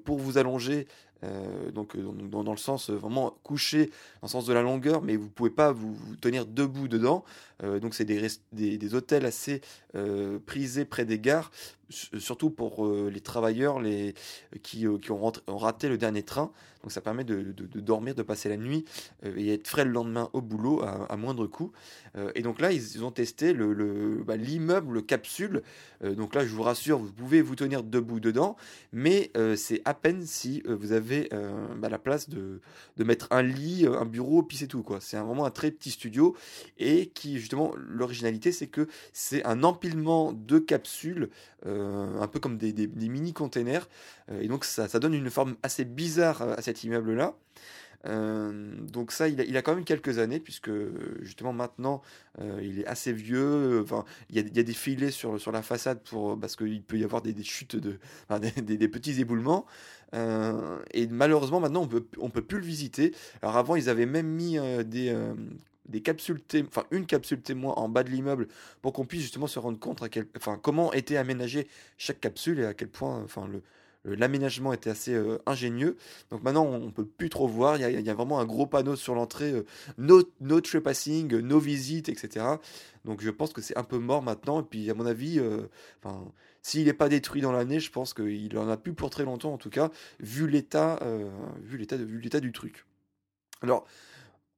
pour 0.06 0.18
vous 0.18 0.38
allonger 0.38 0.88
euh, 1.24 1.71
donc 1.71 1.95
euh, 1.95 2.01
dans, 2.04 2.51
le 2.51 2.57
sens 2.57 2.89
euh, 2.89 2.95
vraiment 2.95 3.36
couché, 3.44 3.88
dans 4.21 4.24
le 4.24 4.27
sens 4.27 4.45
de 4.45 4.54
la 4.54 4.62
longueur, 4.62 5.01
mais 5.01 5.15
vous 5.15 5.30
pouvez 5.30 5.50
pas 5.50 5.71
vous, 5.71 5.98
tenir 6.21 6.45
debout 6.45 6.88
dedans. 6.88 7.24
donc 7.81 7.95
c'est 7.95 8.06
des, 8.06 8.27
des, 8.54 8.94
hôtels 8.94 9.25
assez 9.25 9.62
prisés 10.45 10.86
près 10.86 11.06
des 11.06 11.19
gares, 11.19 11.51
surtout 11.89 12.51
pour 12.51 12.88
les 12.88 13.21
travailleurs 13.21 13.80
les, 13.80 14.13
qui, 14.62 14.86
qui 15.01 15.12
ont, 15.12 15.31
raté 15.48 15.89
le 15.89 15.98
dernier 15.98 16.21
train. 16.24 16.51
Donc 16.83 16.92
ça 16.92 17.01
permet 17.01 17.24
de, 17.24 17.42
dormir, 17.81 18.13
de 18.13 18.21
passer 18.21 18.48
la 18.48 18.57
nuit 18.57 18.86
et 19.25 19.54
être 19.54 19.68
frais 19.68 19.86
le 19.86 19.92
lendemain 19.92 20.30
au 20.33 20.42
boulot 20.42 20.83
à, 20.83 21.18
moindre 21.18 21.48
coût. 21.48 21.71
et 22.36 22.44
donc 22.44 22.62
là, 22.62 22.71
ils, 22.71 23.04
ont 23.04 23.12
testé 23.12 23.54
le, 23.54 24.21
bah, 24.24 24.38
l'immeuble 24.38 25.04
capsule. 25.04 25.64
donc 26.04 26.35
là, 26.35 26.45
je 26.45 26.54
vous 26.54 26.64
rassure, 26.64 26.99
vous 26.99 27.11
pouvez 27.11 27.42
vous 27.42 27.56
tenir 27.56 27.81
debout 27.81 28.19
dedans, 28.19 28.56
mais 28.94 29.31
c'est 29.56 29.81
à 29.85 29.94
peine 29.94 30.25
si 30.25 30.61
vous 30.66 30.92
avez 30.92 31.30
euh, 31.33 31.68
bah, 31.75 31.89
la 31.89 31.99
place 31.99 32.30
de, 32.30 32.59
mettre 32.97 33.27
un 33.31 33.42
lit, 33.42 33.85
un 33.85 34.06
bureau, 34.06 34.44
puis 34.44 34.57
c'est 34.57 34.68
tout. 34.68 34.85
C'est 34.99 35.18
vraiment 35.18 35.45
un 35.45 35.51
très 35.51 35.71
petit 35.71 35.92
studio 35.92 36.35
et 36.77 37.07
qui, 37.07 37.39
justement, 37.39 37.73
l'originalité, 37.77 38.51
c'est 38.51 38.68
que 38.68 38.87
c'est 39.13 39.45
un 39.45 39.63
empilement 39.63 40.33
de 40.33 40.59
capsules, 40.59 41.30
euh, 41.66 42.19
un 42.19 42.27
peu 42.27 42.39
comme 42.39 42.57
des, 42.57 42.87
mini-containers. 42.87 43.87
Euh, 44.31 44.42
et 44.42 44.47
donc, 44.47 44.66
ça, 44.66 44.87
ça, 44.87 44.99
donne 44.99 45.13
une 45.13 45.30
forme 45.30 45.56
assez 45.63 45.85
bizarre 45.85 46.42
à 46.42 46.61
cet 46.61 46.83
immeuble-là. 46.83 47.35
Donc 48.07 49.11
ça, 49.11 49.28
il 49.28 49.57
a, 49.57 49.61
quand 49.61 49.76
même 49.76 49.83
quelques 49.83 50.18
années, 50.19 50.40
puisque 50.40 50.71
justement 51.21 51.54
maintenant, 51.54 52.02
il 52.61 52.80
est 52.80 52.85
assez 52.85 53.11
vieux. 53.11 53.81
Enfin, 53.83 54.06
il 54.30 54.35
y 54.35 54.59
a, 54.59 54.64
des 54.64 54.73
filets 54.73 55.11
sur, 55.11 55.40
sur 55.40 55.52
la 55.52 55.61
façade 55.61 56.02
pour, 56.04 56.40
parce 56.40 56.56
qu'il 56.56 56.81
peut 56.83 56.97
y 56.97 57.04
avoir 57.04 57.21
des, 57.21 57.35
chutes, 57.44 57.76
de, 57.76 57.99
des, 58.61 58.87
petits 58.87 59.19
éboulements. 59.19 59.66
Euh, 60.14 60.80
et 60.92 61.07
malheureusement, 61.07 61.59
maintenant, 61.59 61.83
on 61.83 61.87
peut, 61.87 62.06
on 62.19 62.30
peut 62.30 62.42
plus 62.42 62.59
le 62.59 62.66
visiter. 62.66 63.14
Alors 63.42 63.57
avant, 63.57 63.76
ils 63.76 63.90
avaient 63.90 64.06
même 64.06 64.28
mis 64.28 64.57
euh, 64.57 64.83
des, 64.83 65.09
euh, 65.09 65.33
des 65.87 66.02
capsules 66.02 66.42
enfin 66.68 66.85
une 66.92 67.06
capsule 67.06 67.42
témoin 67.42 67.73
en 67.73 67.90
bas 67.90 68.04
de 68.04 68.09
l'immeuble 68.09 68.47
pour 68.81 68.94
qu'on 68.94 69.06
puisse 69.06 69.21
justement 69.21 69.47
se 69.47 69.59
rendre 69.59 69.80
compte 69.80 70.02
à 70.02 70.09
quel, 70.09 70.28
enfin, 70.37 70.59
comment 70.61 70.94
était 70.94 71.18
aménagée 71.18 71.68
chaque 71.97 72.19
capsule 72.19 72.59
et 72.59 72.66
à 72.66 72.73
quel 72.73 72.90
point, 72.90 73.21
enfin, 73.23 73.47
le, 73.47 73.61
l'aménagement 74.06 74.73
était 74.73 74.89
assez 74.89 75.19
ingénieux. 75.45 75.97
Donc 76.31 76.44
maintenant, 76.44 76.66
on 76.66 76.92
peut 76.92 77.06
plus 77.06 77.30
trop 77.30 77.47
voir. 77.47 77.77
Il 77.77 78.06
y, 78.06 78.09
a, 78.09 78.13
vraiment 78.13 78.39
un 78.39 78.45
gros 78.45 78.66
panneau 78.66 78.95
sur 78.95 79.16
l'entrée 79.16 79.54
no, 79.97 80.23
no 80.39 80.61
trespassing, 80.61 81.39
no 81.39 81.59
visite, 81.59 82.09
etc. 82.09 82.45
Donc 83.06 83.21
je 83.21 83.30
pense 83.30 83.54
que 83.54 83.61
c'est 83.61 83.77
un 83.77 83.83
peu 83.83 83.97
mort 83.97 84.21
maintenant. 84.21 84.61
Et 84.61 84.66
puis, 84.66 84.89
à 84.89 84.94
mon 84.94 85.06
avis, 85.06 85.42
s'il 86.68 86.85
n'est 86.85 86.94
pas 86.94 87.07
détruit 87.07 87.39
dans 87.39 87.54
l'année, 87.54 87.80
je 87.80 87.89
pense 87.89 88.13
qu'il 88.13 88.57
en 88.57 88.68
a 88.68 88.75
plus 88.75 88.94
pour 88.94 89.09
très 89.09 89.23
longtemps 89.23 89.54
en 89.54 89.57
tout 89.57 89.69
cas, 89.69 89.89
vu 90.19 90.49
l'état, 90.49 90.99
euh, 91.01 91.30
vu 91.61 91.77
l'état, 91.77 91.95
vu 91.95 92.19
l'état 92.19 92.42
du 92.42 92.51
truc. 92.51 92.85
Alors, 93.61 93.87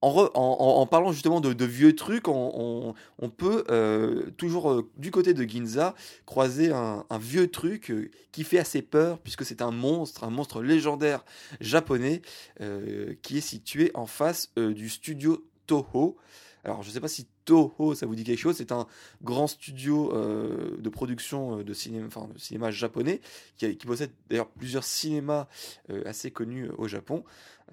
en, 0.01 0.85
parlant 0.85 1.11
justement 1.11 1.41
de, 1.41 1.65
vieux 1.65 1.95
trucs, 1.95 2.27
on, 2.27 2.93
peut 3.37 3.63
euh, 3.69 4.29
toujours 4.37 4.71
euh, 4.71 4.89
du 4.97 5.11
côté 5.11 5.33
de 5.33 5.43
Ginza 5.43 5.95
croiser 6.25 6.71
un, 6.71 7.05
vieux 7.19 7.49
truc 7.49 7.93
qui 8.31 8.43
fait 8.43 8.59
assez 8.59 8.81
peur 8.81 9.19
puisque 9.19 9.45
c'est 9.45 9.61
un 9.61 9.71
monstre, 9.71 10.23
un 10.23 10.29
monstre 10.29 10.61
légendaire 10.61 11.25
japonais 11.59 12.21
qui 13.21 13.37
est 13.37 13.41
situé 13.41 13.91
en 13.93 14.05
face 14.05 14.51
du 14.55 14.89
studio 14.89 15.45
Toho. 15.67 16.17
Alors 16.63 16.81
je 16.83 16.89
ne 16.89 16.93
sais 16.93 16.99
pas 16.99 17.07
si 17.07 17.27
Toho, 17.49 17.95
ça 17.95 18.05
vous 18.05 18.15
dit 18.15 18.23
quelque 18.23 18.39
chose 18.39 18.55
C'est 18.55 18.71
un 18.71 18.85
grand 19.23 19.47
studio 19.47 20.13
euh, 20.13 20.77
de 20.77 20.89
production 20.89 21.63
de 21.63 21.73
cinéma, 21.73 22.05
enfin, 22.07 22.29
de 22.33 22.39
cinéma 22.39 22.69
japonais 22.69 23.21
qui, 23.57 23.75
possède 23.75 24.11
d'ailleurs 24.29 24.49
plusieurs 24.49 24.83
cinémas 24.83 25.47
assez 26.05 26.31
connus 26.31 26.69
au 26.77 26.87
Japon. 26.87 27.23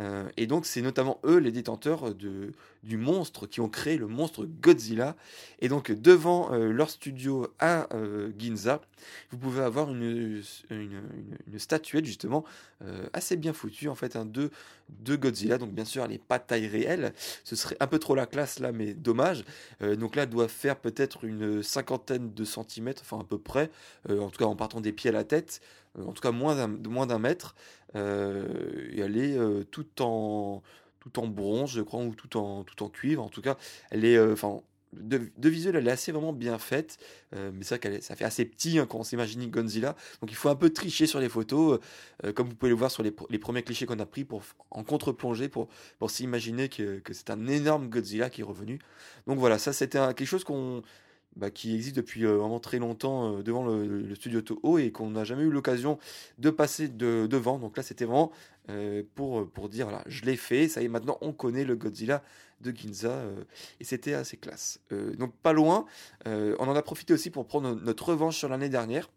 Euh, 0.01 0.29
et 0.37 0.47
donc, 0.47 0.67
c'est 0.67 0.83
notamment 0.83 1.21
eux 1.25 1.39
les 1.39 1.53
détenteurs 1.53 2.15
du 2.15 2.97
monstre 2.97 3.47
qui 3.47 3.61
ont 3.61 3.69
créé 3.69 3.97
le 3.97 4.07
monstre 4.07 4.47
Godzilla. 4.47 5.17
Et 5.61 5.69
donc, 5.69 5.91
devant 5.91 6.53
euh, 6.53 6.71
leur 6.71 6.91
studio 6.91 7.49
à 7.59 7.93
euh, 7.95 8.31
Ginza, 8.39 8.81
vous 9.31 9.39
pouvez 9.39 9.63
avoir 9.63 9.91
une, 9.91 10.43
une, 10.71 11.59
statuette 11.59 12.05
justement 12.05 12.45
assez 13.15 13.37
bien 13.37 13.55
foutue 13.55 13.89
en 13.89 13.95
fait, 13.95 14.17
un 14.17 14.27
de, 14.27 14.51
de 15.01 15.17
Godzilla. 15.17 15.57
Donc, 15.59 15.73
bien 15.73 15.85
sûr, 15.85 16.05
elle 16.05 16.11
n'est 16.11 16.19
pas 16.19 16.39
taille 16.39 16.67
réelle. 16.67 17.15
Ce 17.45 17.57
serait 17.57 17.77
un 17.81 17.87
peu 17.87 17.99
trop 17.99 18.15
la 18.15 18.27
classe 18.27 18.59
là, 18.59 18.73
mais 18.73 18.93
dommage. 18.93 19.45
Donc 19.81 20.17
là, 20.17 20.27
doit 20.27 20.49
faire 20.49 20.77
peut-être 20.77 21.25
une 21.25 21.63
cinquantaine 21.63 22.33
de 22.33 22.45
centimètres, 22.45 23.03
enfin 23.03 23.21
à 23.21 23.25
peu 23.25 23.39
près, 23.39 23.71
en 24.09 24.31
tout 24.31 24.39
cas 24.39 24.47
en 24.47 24.57
partant 24.57 24.81
des 24.81 24.93
pieds 24.93 25.11
à 25.11 25.13
la 25.13 25.25
tête 25.25 25.61
en 25.99 26.13
tout 26.13 26.21
cas 26.21 26.33
moins 26.33 27.07
d'un 27.07 27.19
mètre. 27.19 27.55
Euh, 27.95 28.89
et 28.93 29.01
elle 29.01 29.17
est 29.17 29.37
euh, 29.37 29.65
tout 29.65 30.03
en 30.03 30.63
tout 31.01 31.21
en 31.21 31.29
bronze, 31.29 31.71
je 31.71 31.83
crois, 31.83 32.01
ou 32.01 32.15
tout 32.15 32.37
en 32.37 32.65
tout 32.65 32.83
en 32.83 32.89
cuivre. 32.89 33.23
En 33.23 33.29
tout 33.29 33.43
cas, 33.43 33.57
elle 33.91 34.05
est, 34.05 34.17
euh, 34.17 34.33
enfin, 34.33 34.61
de, 34.93 35.49
visuel, 35.49 35.77
elle 35.77 35.89
est 35.89 35.91
assez 35.91 36.13
vraiment 36.13 36.33
bien 36.33 36.59
faite, 36.59 36.99
mais 37.33 37.63
c'est 37.63 37.77
vrai 37.77 37.99
que 37.99 38.01
ça 38.01 38.17
fait 38.17 38.25
assez 38.25 38.45
petit 38.45 38.79
hein, 38.79 38.87
quand 38.89 38.99
on 38.99 39.05
s'imagine 39.05 39.47
Godzilla. 39.51 39.95
Donc 40.21 40.31
il 40.31 40.37
faut 40.37 40.49
un 40.49 40.57
peu 40.57 40.71
tricher 40.71 41.07
sur 41.07 41.21
les 41.21 41.29
photos, 41.29 41.81
comme 42.35 42.49
vous 42.49 42.55
pouvez 42.55 42.71
le 42.71 42.77
voir 42.77 42.91
sur 42.91 43.03
les, 43.03 43.15
les 43.29 43.39
premiers 43.39 43.63
clichés 43.63 43.87
qu'on 43.87 43.99
a 43.99 44.07
pris 44.07 44.25
pour, 44.25 44.43
en 44.71 44.85
contre-plongée 44.85 45.49
pour, 45.49 45.69
pour 45.99 46.11
s'imaginer 46.11 46.69
que, 46.69 46.99
que 47.01 47.13
c'est 47.13 47.31
un 47.31 47.47
énorme 47.47 47.89
Godzilla 47.89 48.31
qui 48.31 48.41
est 48.41 48.45
revenu. 48.45 48.79
Donc 49.27 49.39
voilà, 49.39 49.59
ça 49.59 49.73
c'était 49.73 49.99
quelque 50.15 50.25
chose 50.25 50.45
qu'on 50.45 50.83
bah, 51.37 51.51
qui 51.51 51.75
existe 51.75 51.97
depuis 51.97 52.25
euh, 52.25 52.37
vraiment 52.37 52.61
très 52.61 52.79
longtemps 52.79 53.37
euh, 53.37 53.43
devant 53.43 53.67
le, 53.67 54.15
studio 54.15 54.41
Toho 54.41 54.79
et 54.79 54.91
qu'on 54.91 55.11
n'a 55.11 55.25
jamais 55.25 55.43
eu 55.43 55.51
l'occasion 55.51 55.99
de 56.39 56.49
passer 56.49 56.89
de, 56.89 57.27
devant. 57.27 57.59
Donc 57.59 57.77
là, 57.77 57.83
c'était 57.83 58.07
vraiment 58.07 58.33
euh, 58.71 59.03
pour, 59.15 59.47
pour 59.51 59.69
dire, 59.69 59.87
voilà, 59.87 60.03
je 60.07 60.25
l'ai 60.25 60.37
fait, 60.37 60.67
ça 60.69 60.81
y 60.81 60.87
est, 60.87 60.89
maintenant 60.89 61.19
on 61.21 61.33
connaît 61.33 61.65
le 61.65 61.77
Godzilla 61.77 62.23
de 62.63 62.75
Ginza 62.75 63.23
et 63.81 63.85
c'était 63.85 64.15
assez 64.15 64.39
classe. 64.39 64.81
donc 64.91 65.35
pas 65.43 65.53
loin, 65.53 65.85
on 66.25 66.57
en 66.67 66.75
a 66.75 66.81
profité 66.81 67.13
aussi 67.13 67.29
pour 67.29 67.47
prendre 67.47 67.75
notre 67.75 68.09
revanche 68.09 68.39
sur 68.39 68.49
l'année 68.49 68.71
dernière. 68.71 69.11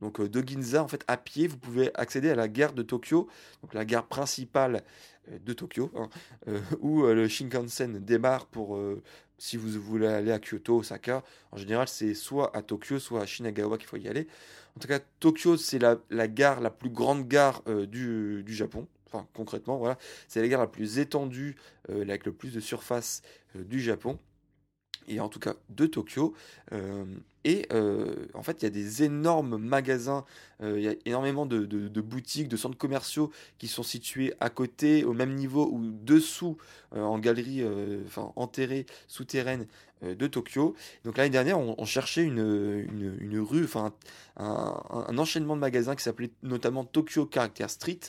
Donc 0.00 0.20
de 0.20 0.46
Ginza, 0.46 0.82
en 0.82 0.88
fait, 0.88 1.04
à 1.08 1.16
pied, 1.16 1.46
vous 1.46 1.58
pouvez 1.58 1.90
accéder 1.94 2.30
à 2.30 2.34
la 2.34 2.48
gare 2.48 2.72
de 2.72 2.82
Tokyo, 2.82 3.28
donc 3.62 3.74
la 3.74 3.84
gare 3.84 4.06
principale 4.06 4.82
de 5.28 5.52
Tokyo, 5.52 5.90
hein, 5.94 6.08
où 6.80 7.02
le 7.04 7.28
Shinkansen 7.28 7.98
démarre 7.98 8.46
pour 8.46 8.78
si 9.40 9.56
vous 9.56 9.80
voulez 9.80 10.06
aller 10.06 10.32
à 10.32 10.38
Kyoto, 10.38 10.78
Osaka, 10.78 11.24
en 11.50 11.56
général, 11.56 11.88
c'est 11.88 12.14
soit 12.14 12.54
à 12.54 12.60
Tokyo, 12.60 12.98
soit 12.98 13.22
à 13.22 13.26
Shinagawa 13.26 13.78
qu'il 13.78 13.88
faut 13.88 13.96
y 13.96 14.06
aller. 14.06 14.28
En 14.76 14.80
tout 14.80 14.86
cas, 14.86 15.00
Tokyo, 15.18 15.56
c'est 15.56 15.78
la, 15.78 16.28
gare, 16.28 16.60
la 16.60 16.70
plus 16.70 16.90
grande 16.90 17.26
gare 17.26 17.62
euh, 17.66 17.86
du, 17.86 18.44
Japon. 18.54 18.86
Enfin, 19.06 19.26
concrètement, 19.34 19.78
voilà. 19.78 19.98
C'est 20.28 20.42
la 20.42 20.48
gare 20.48 20.60
la 20.60 20.66
plus 20.66 20.98
étendue, 20.98 21.56
euh, 21.88 22.02
avec 22.02 22.26
le 22.26 22.32
plus 22.32 22.52
de 22.52 22.60
surface 22.60 23.22
euh, 23.56 23.64
du 23.64 23.80
Japon 23.80 24.18
et 25.08 25.20
en 25.20 25.28
tout 25.28 25.40
cas 25.40 25.54
de 25.68 25.86
Tokyo. 25.86 26.34
Euh, 26.72 27.04
et 27.44 27.66
euh, 27.72 28.26
en 28.34 28.42
fait, 28.42 28.60
il 28.60 28.64
y 28.64 28.66
a 28.66 28.70
des 28.70 29.02
énormes 29.02 29.56
magasins, 29.56 30.26
euh, 30.62 30.78
il 30.78 30.84
y 30.84 30.88
a 30.88 30.94
énormément 31.06 31.46
de, 31.46 32.00
boutiques, 32.00 32.48
de 32.48 32.56
centres 32.56 32.76
commerciaux 32.76 33.30
qui 33.58 33.66
sont 33.66 33.82
situés 33.82 34.34
à 34.40 34.50
côté, 34.50 35.04
au 35.04 35.14
même 35.14 35.34
niveau 35.34 35.70
ou 35.72 35.90
dessous, 35.90 36.58
en 36.92 37.18
galerie, 37.18 37.64
enfin 38.06 38.32
enterrée, 38.36 38.84
souterraine 39.08 39.66
de 40.02 40.26
Tokyo. 40.26 40.74
Donc 41.04 41.16
l'année 41.16 41.30
dernière, 41.30 41.58
on, 41.58 41.84
cherchait 41.86 42.24
une, 42.24 43.40
rue, 43.40 43.64
enfin 43.64 43.94
un, 44.36 45.16
enchaînement 45.16 45.56
de 45.56 45.60
magasins 45.60 45.96
qui 45.96 46.02
s'appelait 46.02 46.30
notamment 46.42 46.84
Tokyo 46.84 47.28
Character 47.32 47.68
Street 47.68 48.00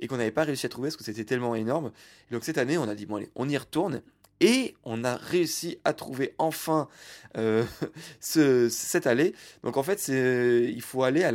et 0.00 0.08
qu'on 0.08 0.18
n'avait 0.18 0.30
pas 0.30 0.44
réussi 0.44 0.66
à 0.66 0.68
trouver 0.68 0.88
parce 0.88 0.96
que 0.96 1.04
c'était 1.04 1.24
tellement 1.24 1.54
énorme. 1.54 1.90
Donc 2.30 2.44
cette 2.44 2.58
année, 2.58 2.76
on 2.76 2.88
a 2.88 2.94
dit 2.94 3.06
bon 3.06 3.16
allez, 3.16 3.30
on 3.34 3.48
y 3.48 3.56
retourne 3.56 4.02
et 4.44 4.74
on 4.84 5.04
a 5.04 5.16
réussi 5.16 5.78
à 5.84 5.94
trouver 5.94 6.34
enfin 6.36 6.86
euh, 7.38 7.64
cette 8.20 9.06
allée. 9.06 9.34
Donc 9.62 9.78
en 9.78 9.82
fait, 9.82 10.08
il 10.08 10.82
faut 10.82 11.02
aller 11.02 11.24
à, 11.24 11.32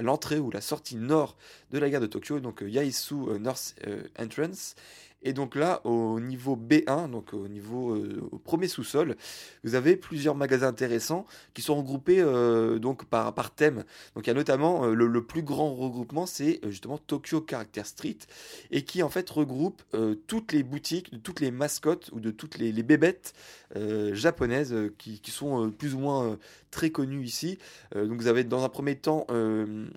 l'entrée 0.00 0.38
ou 0.38 0.52
la 0.52 0.60
sortie 0.60 0.94
nord 0.94 1.36
de 1.72 1.80
la 1.80 1.90
gare 1.90 2.00
de 2.00 2.06
Tokyo, 2.06 2.38
donc 2.38 2.62
euh, 2.62 2.70
Yaisu 2.70 3.14
euh, 3.14 3.38
North 3.40 3.74
Entrance. 4.16 4.76
Et 5.24 5.32
donc 5.32 5.56
là, 5.56 5.80
au 5.84 6.20
niveau 6.20 6.54
B1, 6.54 7.10
donc 7.10 7.32
au 7.32 7.48
niveau 7.48 7.94
euh, 7.94 8.20
au 8.30 8.38
premier 8.38 8.68
sous-sol, 8.68 9.16
vous 9.64 9.74
avez 9.74 9.96
plusieurs 9.96 10.34
magasins 10.34 10.68
intéressants 10.68 11.26
qui 11.54 11.62
sont 11.62 11.76
regroupés 11.76 12.20
euh, 12.20 12.78
donc 12.78 13.06
par, 13.06 13.34
par 13.34 13.54
thème. 13.54 13.84
Donc 14.14 14.26
il 14.26 14.28
y 14.28 14.30
a 14.30 14.34
notamment 14.34 14.84
euh, 14.84 14.94
le, 14.94 15.24
plus 15.24 15.42
grand 15.42 15.74
regroupement, 15.74 16.26
c'est 16.26 16.60
justement 16.66 16.98
Tokyo 16.98 17.44
Character 17.48 17.84
Street, 17.84 18.18
et 18.70 18.82
qui 18.82 19.02
en 19.02 19.08
fait 19.08 19.28
regroupe 19.30 19.82
toutes 20.26 20.52
les 20.52 20.62
boutiques, 20.62 21.10
de 21.12 21.16
toutes 21.16 21.40
les 21.40 21.50
mascottes 21.50 22.10
ou 22.12 22.20
de 22.20 22.30
toutes 22.30 22.58
les, 22.58 22.72
bébêtes 22.82 23.32
japonaises 24.12 24.76
qui, 24.98 25.20
qui, 25.20 25.30
sont 25.30 25.70
plus 25.70 25.94
ou 25.94 26.00
moins 26.00 26.38
très 26.70 26.90
connues 26.90 27.24
ici. 27.24 27.58
donc 27.94 28.20
vous 28.20 28.26
avez 28.26 28.44
dans 28.44 28.64
un 28.64 28.68
premier 28.68 28.96
temps 28.96 29.26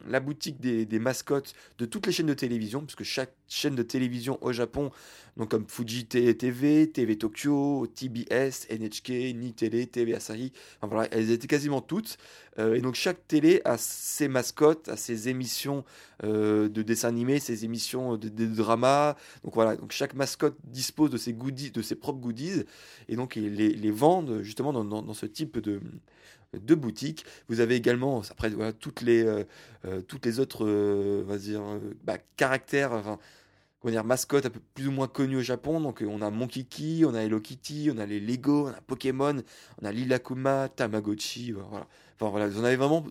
la 0.08 0.20
boutique 0.22 0.62
des, 0.62 0.86
des 0.86 1.00
mascottes 1.00 1.54
de 1.78 1.86
toutes 1.86 2.06
les 2.08 2.14
chaînes 2.14 2.28
de 2.28 2.34
télévision, 2.34 2.82
puisque 2.82 3.04
chaque 3.04 3.34
chaîne 3.50 3.76
de 3.76 3.84
télévision 3.84 4.38
au 4.42 4.54
Japon 4.54 4.92
donc 5.38 5.50
comme 5.50 5.66
Fuji 5.68 6.06
TV, 6.06 6.90
TV 6.90 7.18
Tokyo, 7.18 7.86
TBS, 7.88 8.68
NHK, 8.72 9.10
Ni 9.36 9.54
Télé, 9.54 9.86
TV 9.86 10.16
Asahi. 10.16 10.52
Enfin, 10.82 10.88
voilà, 10.94 11.10
elles 11.12 11.32
étaient 11.32 11.48
quasiment 11.48 11.82
toutes. 11.82 12.18
Euh, 12.60 12.74
et 12.74 12.82
donc 12.82 12.96
chaque 12.96 13.28
télé 13.28 13.62
a 13.66 13.78
ses 13.78 14.28
mascottes, 14.28 14.90
a 14.90 14.98
ses 14.98 15.30
émissions 15.30 15.86
euh, 16.24 16.70
de 16.70 16.82
dessins 16.82 17.10
animés, 17.10 17.40
ses 17.40 17.66
émissions 17.66 18.18
de, 18.18 18.30
de. 18.30 18.48
Donc 18.48 19.54
voilà, 19.54 19.76
donc 19.76 19.92
chaque 19.92 20.16
mascotte 20.16 20.58
dispose 20.64 21.12
de 21.12 21.18
ses 21.18 21.34
goodies, 21.34 21.72
de 21.72 21.84
ses 21.84 21.96
propres 21.96 22.20
goodies, 22.20 22.64
et 23.08 23.16
donc 23.16 23.36
ils 23.36 23.54
les, 23.54 23.92
vendent 23.92 24.42
justement 24.42 24.74
dans, 24.74 25.14
ce 25.14 25.26
type 25.26 25.60
de 25.60 25.80
de 26.54 26.76
boutiques. 26.76 27.26
Vous 27.50 27.60
avez 27.60 27.76
également, 27.76 28.22
après 28.32 28.50
voilà, 28.50 28.74
toutes 28.74 29.02
les 29.02 29.24
euh, 29.24 30.02
toutes 30.08 30.26
les 30.26 30.40
autres, 30.40 30.66
on 30.66 31.28
va 31.28 31.38
dire, 31.38 31.62
bah, 32.04 32.18
caractères, 32.38 33.18
comment 33.80 33.92
dire, 33.92 34.04
mascottes 34.04 34.46
un 34.46 34.50
peu 34.50 34.62
plus 34.74 34.88
ou 34.88 34.92
moins 34.92 35.08
connues 35.08 35.38
au 35.38 35.42
Japon. 35.42 35.80
Donc 35.80 36.04
on 36.08 36.22
a 36.22 36.30
Monkey 36.30 36.64
Key, 36.64 37.06
on 37.06 37.14
a 37.14 37.24
Hello 37.24 37.40
Kitty, 37.40 37.90
on 37.94 37.98
a 37.98 38.06
les 38.06 38.20
Lego, 38.20 38.68
on 38.68 38.72
a 38.72 38.82
Pokémon, 38.82 39.42
on 39.82 39.86
a 39.86 39.92
Lilakuma, 39.92 40.70
Tamagotchi, 40.70 41.52
voilà. 41.52 41.88
Enfin 42.16 42.32
voilà, 42.32 42.48
vous 42.48 42.60
en 42.60 42.64
avez 42.64 42.78
vraiment 42.78 43.06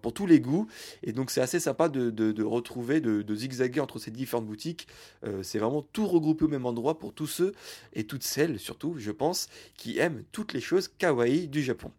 pour 0.00 0.12
tous 0.12 0.26
les 0.26 0.40
goûts. 0.40 0.66
Et 1.02 1.12
donc 1.12 1.30
c'est 1.30 1.40
assez 1.40 1.60
sympa 1.60 1.88
de, 1.88 2.10
de, 2.10 2.42
retrouver, 2.42 3.00
de, 3.00 3.22
de, 3.22 3.34
zigzaguer 3.34 3.80
entre 3.80 3.98
ces 3.98 4.10
différentes 4.10 4.46
boutiques. 4.46 4.86
Euh, 5.24 5.42
c'est 5.42 5.58
vraiment 5.58 5.82
tout 5.82 6.06
regroupé 6.06 6.44
au 6.44 6.48
même 6.48 6.66
endroit 6.66 6.98
pour 6.98 7.12
tous 7.12 7.26
ceux 7.26 7.52
et 7.92 8.04
toutes 8.04 8.22
celles, 8.22 8.58
surtout, 8.58 8.94
je 8.98 9.10
pense, 9.10 9.48
qui 9.76 9.98
aiment 9.98 10.24
toutes 10.32 10.52
les 10.52 10.60
choses 10.60 10.88
kawaii 10.88 11.48
du 11.48 11.62
Japon. 11.62 11.90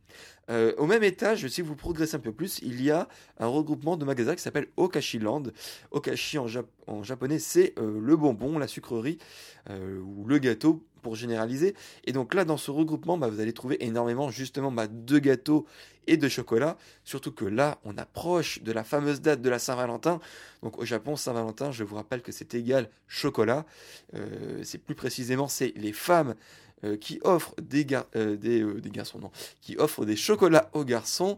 Euh, 0.49 0.73
au 0.77 0.85
même 0.85 1.03
étage, 1.03 1.47
si 1.47 1.61
vous 1.61 1.75
progressez 1.75 2.15
un 2.15 2.19
peu 2.19 2.31
plus, 2.31 2.59
il 2.61 2.81
y 2.83 2.91
a 2.91 3.07
un 3.39 3.47
regroupement 3.47 3.97
de 3.97 4.05
magasins 4.05 4.35
qui 4.35 4.41
s'appelle 4.41 4.67
Okashi 4.77 5.19
Land. 5.19 5.43
Okashi 5.91 6.37
en, 6.37 7.03
japonais, 7.03 7.39
c'est 7.39 7.73
euh, 7.79 7.99
le 7.99 8.15
bonbon, 8.15 8.59
la 8.59 8.67
sucrerie 8.67 9.17
ou 9.67 10.27
le 10.27 10.37
gâteau 10.37 10.85
pour 11.05 11.15
généraliser. 11.15 11.75
Et 12.05 12.13
donc 12.13 12.33
là, 12.33 12.45
dans 12.45 12.57
ce 12.57 12.71
regroupement, 12.71 13.15
bah, 13.15 13.27
vous 13.27 13.39
allez 13.39 13.53
trouver 13.53 13.77
énormément 13.85 14.31
justement 14.31 14.71
bah, 14.71 14.87
de 14.87 15.19
gâteaux 15.19 15.67
et 16.07 16.17
de 16.17 16.27
chocolat. 16.27 16.77
Surtout 17.03 17.31
que 17.31 17.45
là, 17.45 17.77
on 17.85 17.95
approche 17.99 18.63
de 18.63 18.71
la 18.71 18.83
fameuse 18.83 19.21
date 19.21 19.39
de 19.39 19.49
la 19.51 19.59
Saint-Valentin. 19.59 20.19
Donc 20.63 20.79
au 20.79 20.83
Japon, 20.85 21.15
Saint-Valentin, 21.15 21.71
je 21.71 21.83
vous 21.83 21.95
rappelle 21.95 22.23
que 22.23 22.31
c'est 22.31 22.55
égal 22.55 22.89
chocolat. 23.07 23.67
Euh, 24.15 24.61
c'est 24.63 24.79
plus 24.79 24.95
précisément, 24.95 25.47
c'est 25.47 25.73
les 25.75 25.93
femmes 25.93 26.33
euh, 26.85 26.97
qui 26.97 27.19
offrent 27.23 27.55
des, 27.61 27.85
euh, 28.15 28.35
des, 28.37 28.89
garçons, 28.89 29.19
non, 29.19 29.31
qui 29.61 29.75
offrent 29.77 30.05
des 30.05 30.15
chocolats 30.15 30.69
aux 30.73 30.85
garçons. 30.85 31.37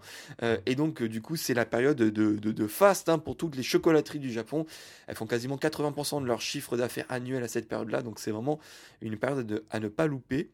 et 0.66 0.76
donc, 0.76 1.02
du 1.04 1.22
coup, 1.22 1.36
c'est 1.36 1.54
la 1.54 1.66
période 1.66 1.98
de, 1.98 2.10
de, 2.36 2.68
fast 2.68 3.10
hein, 3.10 3.18
pour 3.18 3.38
toutes 3.38 3.56
les 3.56 3.64
chocolateries 3.64 4.20
du 4.20 4.32
Japon. 4.32 4.66
Elles 5.08 5.16
font 5.16 5.28
quasiment 5.28 5.58
80% 5.58 6.22
de 6.22 6.28
leur 6.28 6.42
chiffre 6.42 6.78
d'affaires 6.78 7.06
annuel 7.10 7.44
à 7.44 7.48
cette 7.48 7.68
période-là. 7.68 8.02
Donc, 8.02 8.20
c'est 8.20 8.32
vraiment 8.32 8.60
une 9.02 9.18
période 9.18 9.64
à 9.70 9.80
ne 9.80 9.88
pas 9.88 10.08
louper. 10.08 10.52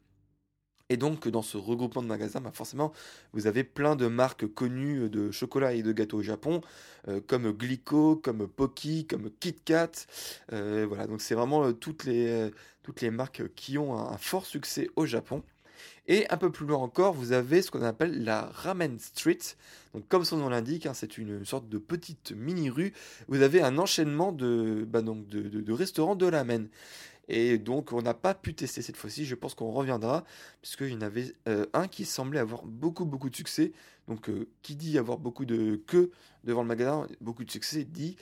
Et 0.89 0.97
donc, 0.97 1.27
dans 1.27 1.41
ce 1.41 1.57
regroupement 1.57 2.03
de 2.03 2.07
magasins, 2.07 2.41
bah, 2.41 2.51
forcément, 2.53 2.91
vous 3.31 3.47
avez 3.47 3.63
plein 3.63 3.95
de 3.95 4.07
marques 4.07 4.45
connues 4.53 5.09
de 5.09 5.31
chocolat 5.31 5.73
et 5.73 5.81
de 5.81 5.91
gâteaux 5.91 6.17
au 6.17 6.21
Japon, 6.21 6.61
euh, 7.07 7.21
comme 7.25 7.51
Glico, 7.51 8.17
comme 8.17 8.47
Pocky, 8.47 9.07
comme 9.07 9.31
KitKat. 9.39 9.91
Euh, 10.51 10.85
voilà, 10.87 11.07
donc 11.07 11.21
c'est 11.21 11.35
vraiment 11.35 11.63
euh, 11.65 11.71
toutes, 11.71 12.03
les, 12.03 12.51
toutes 12.83 13.01
les 13.01 13.09
marques 13.09 13.53
qui 13.55 13.77
ont 13.77 13.97
un, 13.97 14.17
fort 14.17 14.45
succès 14.45 14.89
au 14.95 15.05
Japon. 15.05 15.41
Et 16.07 16.29
un 16.29 16.37
peu 16.37 16.51
plus 16.51 16.65
loin 16.65 16.77
encore, 16.77 17.13
vous 17.13 17.31
avez 17.31 17.61
ce 17.61 17.71
qu'on 17.71 17.81
appelle 17.81 18.23
la 18.23 18.43
Ramen 18.53 18.99
Street. 18.99 19.39
Donc, 19.93 20.07
comme 20.09 20.25
son 20.25 20.37
nom 20.37 20.49
l'indique, 20.49 20.85
hein, 20.85 20.93
c'est 20.93 21.17
une 21.17 21.45
sorte 21.45 21.67
de 21.69 21.77
petite 21.77 22.33
mini-rue. 22.33 22.93
Vous 23.27 23.41
avez 23.41 23.61
un 23.61 23.77
enchaînement 23.77 24.31
de, 24.31 24.85
bah, 24.87 25.01
de, 25.01 25.13
de, 25.13 25.61
de 25.61 25.73
restaurants 25.73 26.15
de 26.15 26.25
ramen. 26.25 26.67
Et 27.29 27.57
donc, 27.57 27.93
on 27.93 28.01
n'a 28.01 28.13
pas 28.13 28.33
pu 28.33 28.53
tester 28.53 28.81
cette 28.81 28.97
fois-ci. 28.97 29.25
Je 29.25 29.35
pense 29.35 29.55
qu'on 29.55 29.71
reviendra, 29.71 30.25
puisqu'il 30.61 30.89
y 30.89 30.95
en 30.95 31.01
avait 31.01 31.33
un 31.73 31.87
qui 31.87 32.03
semblait 32.03 32.39
avoir 32.39 32.65
beaucoup, 32.65 33.05
beaucoup 33.05 33.29
de 33.29 33.35
succès. 33.35 33.71
Donc, 34.09 34.29
qui 34.61 34.75
dit 34.75 34.97
avoir 34.97 35.17
beaucoup 35.17 35.45
de 35.45 35.81
queue 35.87 36.11
devant 36.43 36.63
le 36.63 36.67
magasin, 36.67 37.07
beaucoup 37.21 37.45
de 37.45 37.51
succès, 37.51 37.85
dit 37.85 38.17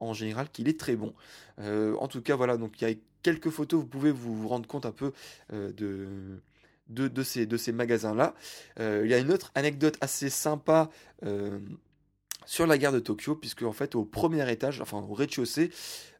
en 0.00 0.14
général 0.14 0.48
qu'il 0.50 0.68
est 0.68 0.78
très 0.78 0.96
bon. 0.96 1.12
en 1.58 2.08
tout 2.08 2.22
cas, 2.22 2.36
voilà, 2.36 2.56
donc 2.56 2.80
il 2.80 2.88
y 2.88 2.90
a 2.90 2.94
quelques 3.22 3.50
photos, 3.50 3.80
vous 3.80 3.86
pouvez 3.86 4.10
vous 4.10 4.48
rendre 4.48 4.66
compte 4.66 4.86
un 4.86 4.92
peu 4.92 5.12
de, 5.52 6.40
de, 6.88 7.22
ces, 7.22 7.72
magasins-là. 7.72 8.34
il 8.78 9.06
y 9.06 9.14
a 9.14 9.18
une 9.18 9.32
autre 9.32 9.50
anecdote 9.54 9.96
assez 10.00 10.30
sympa 10.30 10.90
sur 12.46 12.66
la 12.66 12.78
gare 12.78 12.92
de 12.92 13.00
Tokyo, 13.00 13.34
puisque 13.34 13.62
en 13.62 13.72
fait 13.72 13.94
au 13.94 14.04
premier 14.04 14.50
étage, 14.50 14.80
enfin 14.80 14.98
au 14.98 15.14
rez-de-chaussée 15.14 15.70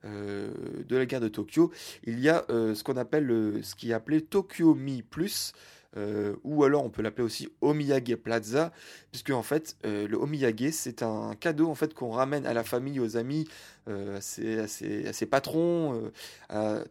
de 0.04 0.96
la 0.96 1.06
gare 1.06 1.20
de 1.20 1.28
Tokyo, 1.28 1.72
il 2.04 2.20
y 2.20 2.28
a 2.28 2.44
ce 2.48 2.82
qu'on 2.82 2.96
appelle 2.96 3.60
ce 3.62 3.74
qui 3.74 3.90
est 3.90 3.94
appelé 3.94 4.20
Tokyo 4.22 4.74
Mi 4.74 5.02
Plus. 5.02 5.52
Ou 5.96 6.64
alors 6.64 6.84
on 6.84 6.90
peut 6.90 7.02
l'appeler 7.02 7.24
aussi 7.24 7.48
Omiyage 7.60 8.16
Plaza, 8.16 8.72
puisque 9.10 9.30
en 9.30 9.42
fait 9.42 9.76
le 9.84 10.14
Omiyage 10.16 10.70
c'est 10.72 11.02
un 11.02 11.34
cadeau 11.34 11.68
en 11.68 11.74
fait 11.74 11.94
qu'on 11.94 12.10
ramène 12.10 12.46
à 12.46 12.54
la 12.54 12.64
famille, 12.64 13.00
aux 13.00 13.16
amis, 13.16 13.48
à 13.86 14.20
ses, 14.20 15.26
patrons, 15.26 16.10
à 16.48 16.84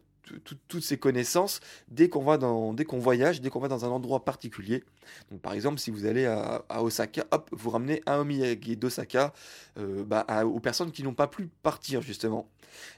toutes 0.68 0.84
ces 0.84 0.98
connaissances 0.98 1.60
dès 1.88 2.08
qu'on 2.08 2.22
va 2.22 2.38
dans, 2.38 2.72
dès 2.72 2.84
qu'on 2.84 2.98
voyage, 2.98 3.40
dès 3.40 3.50
qu'on 3.50 3.60
va 3.60 3.68
dans 3.68 3.84
un 3.84 3.88
endroit 3.88 4.24
particulier. 4.24 4.84
Donc, 5.30 5.40
par 5.40 5.52
exemple, 5.52 5.78
si 5.78 5.90
vous 5.90 6.06
allez 6.06 6.26
à, 6.26 6.82
Osaka, 6.82 7.26
hop, 7.30 7.48
vous 7.52 7.70
ramenez 7.70 8.02
un 8.06 8.18
omiyage 8.18 8.58
d'Osaka 8.78 9.32
euh, 9.78 10.04
bah, 10.04 10.26
aux 10.44 10.60
personnes 10.60 10.92
qui 10.92 11.02
n'ont 11.02 11.14
pas 11.14 11.26
pu 11.26 11.48
partir 11.62 12.02
justement. 12.02 12.48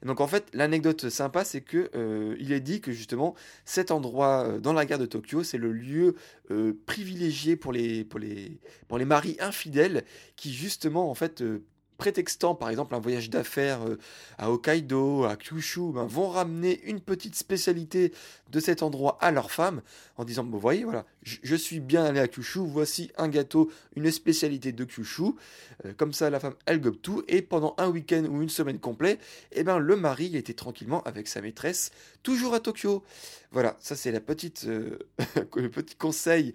donc 0.05 0.21
en 0.21 0.27
fait, 0.27 0.49
l'anecdote 0.53 1.09
sympa, 1.09 1.45
c'est 1.45 1.61
que 1.61 1.91
euh, 1.95 2.37
il 2.39 2.53
est 2.53 2.61
dit 2.61 2.81
que 2.81 2.93
justement 2.93 3.35
cet 3.65 3.91
endroit 3.91 4.45
euh, 4.45 4.61
dans 4.61 4.73
la 4.73 4.87
gare 4.87 4.99
de 4.99 5.07
Tokyo, 5.07 5.43
c'est 5.43 5.59
le 5.59 5.73
lieu 5.73 6.15
privilégié 6.87 7.55
pour 7.55 7.73
les 7.73 8.05
pour 8.05 8.19
les 8.19 8.61
pour 8.89 8.99
les 8.99 9.05
maris 9.05 9.37
infidèles 9.39 10.05
qui 10.35 10.53
justement 10.53 11.09
en 11.09 11.15
fait 11.15 11.45
prétextant 12.01 12.55
par 12.55 12.71
exemple 12.71 12.95
un 12.95 12.99
voyage 12.99 13.29
d'affaires 13.29 13.83
euh, 13.87 13.99
à 14.39 14.51
Hokkaido, 14.51 15.25
à 15.25 15.37
Kyushu, 15.37 15.93
ben, 15.93 16.07
vont 16.07 16.31
ramener 16.31 16.81
une 16.85 16.99
petite 16.99 17.35
spécialité 17.35 18.15
de 18.51 18.59
cet 18.59 18.83
endroit 18.83 19.19
à 19.21 19.31
leur 19.31 19.51
femme 19.51 19.83
en 20.17 20.25
disant 20.25 20.43
vous 20.43 20.59
voyez 20.59 20.85
voilà 20.85 21.05
je, 21.23 21.55
suis 21.55 21.81
bien 21.81 22.05
allé 22.05 22.21
à 22.21 22.29
Kyushu. 22.29 22.61
Voici 22.61 23.11
un 23.17 23.29
gâteau 23.29 23.71
une 23.97 24.11
spécialité 24.11 24.73
de 24.73 24.85
Kyushu. 24.85 25.33
Euh, 25.85 25.93
comme 25.97 26.13
ça 26.13 26.31
la 26.31 26.41
femme 26.41 26.55
elle 26.67 26.81
gobe 26.81 27.01
tout. 27.01 27.23
Et 27.29 27.43
pendant 27.43 27.75
un 27.79 27.89
week-end 27.89 28.25
ou 28.29 28.43
une 28.43 28.49
semaine 28.49 28.79
complet 28.79 29.19
et 29.53 29.61
eh 29.61 29.65
ben 29.65 29.79
le 29.79 29.97
mari 29.97 30.37
était 30.37 30.55
tranquillement 30.55 31.03
avec 31.03 31.29
sa 31.29 31.41
maîtresse 31.41 31.91
toujours 32.23 32.55
à 32.55 32.61
Tokyo. 32.61 33.03
Voilà 33.53 33.77
ça 33.81 33.97
c'est 33.97 34.13
la 34.13 34.21
petite 34.21 34.65
euh, 34.67 34.99
le 35.57 35.69
petit 35.69 35.97
conseil 35.97 36.55